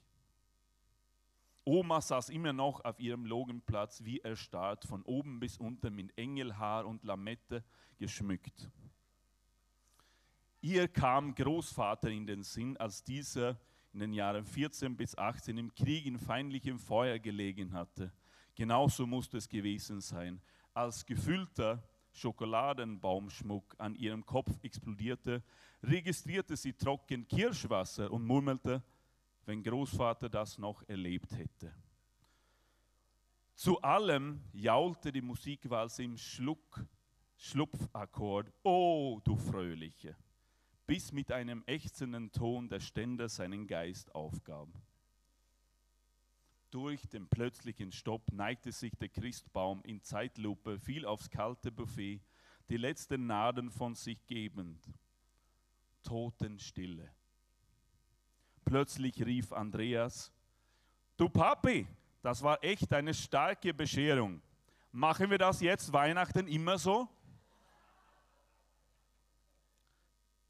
Oma 1.64 2.00
saß 2.00 2.30
immer 2.30 2.52
noch 2.52 2.84
auf 2.84 2.98
ihrem 2.98 3.26
Logenplatz 3.26 4.02
wie 4.02 4.18
erstarrt, 4.20 4.84
von 4.84 5.02
oben 5.02 5.38
bis 5.40 5.58
unten 5.58 5.94
mit 5.94 6.16
Engelhaar 6.16 6.86
und 6.86 7.04
Lamette 7.04 7.62
geschmückt. 7.98 8.70
Ihr 10.62 10.88
kam 10.88 11.34
Großvater 11.34 12.10
in 12.10 12.26
den 12.26 12.42
Sinn, 12.42 12.76
als 12.76 13.02
dieser 13.02 13.58
in 13.92 14.00
den 14.00 14.12
Jahren 14.12 14.44
14 14.44 14.96
bis 14.96 15.16
18 15.16 15.56
im 15.56 15.74
Krieg 15.74 16.06
in 16.06 16.18
feindlichem 16.18 16.78
Feuer 16.78 17.18
gelegen 17.18 17.72
hatte. 17.72 18.12
Genauso 18.54 19.06
musste 19.06 19.38
es 19.38 19.48
gewesen 19.48 20.00
sein. 20.00 20.40
Als 20.74 21.04
gefüllter 21.06 21.82
Schokoladenbaumschmuck 22.12 23.74
an 23.78 23.94
ihrem 23.94 24.24
Kopf 24.26 24.50
explodierte, 24.62 25.42
registrierte 25.82 26.56
sie 26.56 26.74
trocken 26.74 27.26
Kirschwasser 27.26 28.10
und 28.10 28.24
murmelte, 28.24 28.82
wenn 29.46 29.62
Großvater 29.62 30.28
das 30.28 30.58
noch 30.58 30.86
erlebt 30.88 31.32
hätte. 31.32 31.74
Zu 33.54 33.80
allem 33.82 34.42
jaulte 34.52 35.10
die 35.10 35.22
Musikwalze 35.22 36.02
im 36.02 36.16
Schluck, 36.16 36.84
Schlupfakkord, 37.36 38.52
oh 38.62 39.20
du 39.24 39.36
Fröhliche, 39.36 40.16
bis 40.90 41.12
mit 41.12 41.30
einem 41.30 41.62
ächzenden 41.66 42.32
Ton 42.32 42.68
der 42.68 42.80
Ständer 42.80 43.28
seinen 43.28 43.68
Geist 43.68 44.12
aufgab. 44.12 44.68
Durch 46.72 47.08
den 47.08 47.28
plötzlichen 47.28 47.92
Stopp 47.92 48.32
neigte 48.32 48.72
sich 48.72 48.96
der 48.96 49.08
Christbaum 49.08 49.84
in 49.84 50.02
Zeitlupe, 50.02 50.80
fiel 50.80 51.06
aufs 51.06 51.30
kalte 51.30 51.70
Buffet, 51.70 52.20
die 52.68 52.76
letzten 52.76 53.28
Nadeln 53.28 53.70
von 53.70 53.94
sich 53.94 54.26
gebend. 54.26 54.84
Totenstille. 56.02 57.08
Plötzlich 58.64 59.24
rief 59.24 59.52
Andreas, 59.52 60.32
du 61.16 61.28
Papi, 61.28 61.86
das 62.20 62.42
war 62.42 62.64
echt 62.64 62.92
eine 62.92 63.14
starke 63.14 63.72
Bescherung. 63.72 64.42
Machen 64.90 65.30
wir 65.30 65.38
das 65.38 65.60
jetzt 65.60 65.92
Weihnachten 65.92 66.48
immer 66.48 66.78
so? 66.78 67.08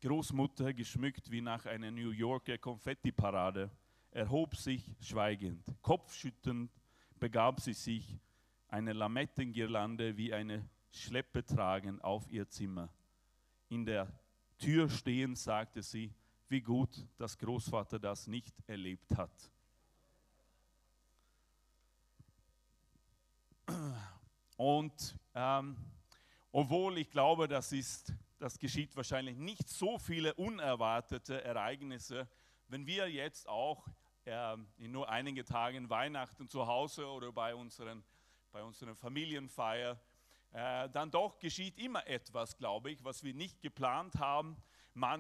Großmutter, 0.01 0.73
geschmückt 0.73 1.31
wie 1.31 1.41
nach 1.41 1.67
einer 1.67 1.91
New 1.91 2.11
Yorker 2.11 2.59
Konfettiparade, 2.59 3.71
erhob 4.11 4.57
sich 4.57 4.85
schweigend. 5.01 5.65
Kopfschütternd 5.83 6.71
begab 7.19 7.61
sie 7.61 7.75
sich, 7.75 8.19
eine 8.69 8.93
Lamettengirlande 8.93 10.17
wie 10.17 10.33
eine 10.33 10.69
Schleppe 10.91 11.45
tragend 11.45 12.03
auf 12.03 12.31
ihr 12.31 12.49
Zimmer. 12.49 12.89
In 13.69 13.85
der 13.85 14.13
Tür 14.59 14.89
stehend 14.89 15.39
sagte 15.39 15.83
sie, 15.83 16.13
wie 16.49 16.61
gut, 16.61 17.07
dass 17.17 17.39
Großvater 17.39 17.99
das 17.99 18.27
nicht 18.27 18.55
erlebt 18.67 19.17
hat. 19.17 19.31
Und 24.57 25.17
ähm, 25.35 25.77
obwohl 26.53 26.99
ich 26.99 27.11
glaube, 27.11 27.47
das, 27.47 27.73
ist, 27.73 28.13
das 28.41 28.59
geschieht 28.59 28.97
wahrscheinlich 28.97 29.37
nicht 29.37 29.69
so 29.69 29.99
viele 29.99 30.33
unerwartete 30.35 31.45
Ereignisse, 31.45 32.27
wenn 32.69 32.87
wir 32.87 33.11
jetzt 33.11 33.47
auch 33.47 33.87
ähm, 34.25 34.67
in 34.79 34.93
nur 34.93 35.11
einigen 35.11 35.45
Tagen 35.45 35.91
Weihnachten 35.91 36.49
zu 36.49 36.67
Hause 36.67 37.07
oder 37.07 37.33
bei 37.33 37.55
unseren, 37.55 38.03
bei 38.51 38.63
unseren 38.63 38.97
Familienfeier, 38.97 40.01
äh, 40.53 40.89
dann 40.89 41.11
doch 41.11 41.39
geschieht 41.39 41.77
immer 41.79 42.07
etwas, 42.07 42.57
glaube 42.57 42.91
ich, 42.91 43.05
was 43.05 43.23
wir 43.23 43.35
nicht 43.35 43.61
geplant 43.61 44.15
haben. 44.17 44.57
Man 44.95 45.19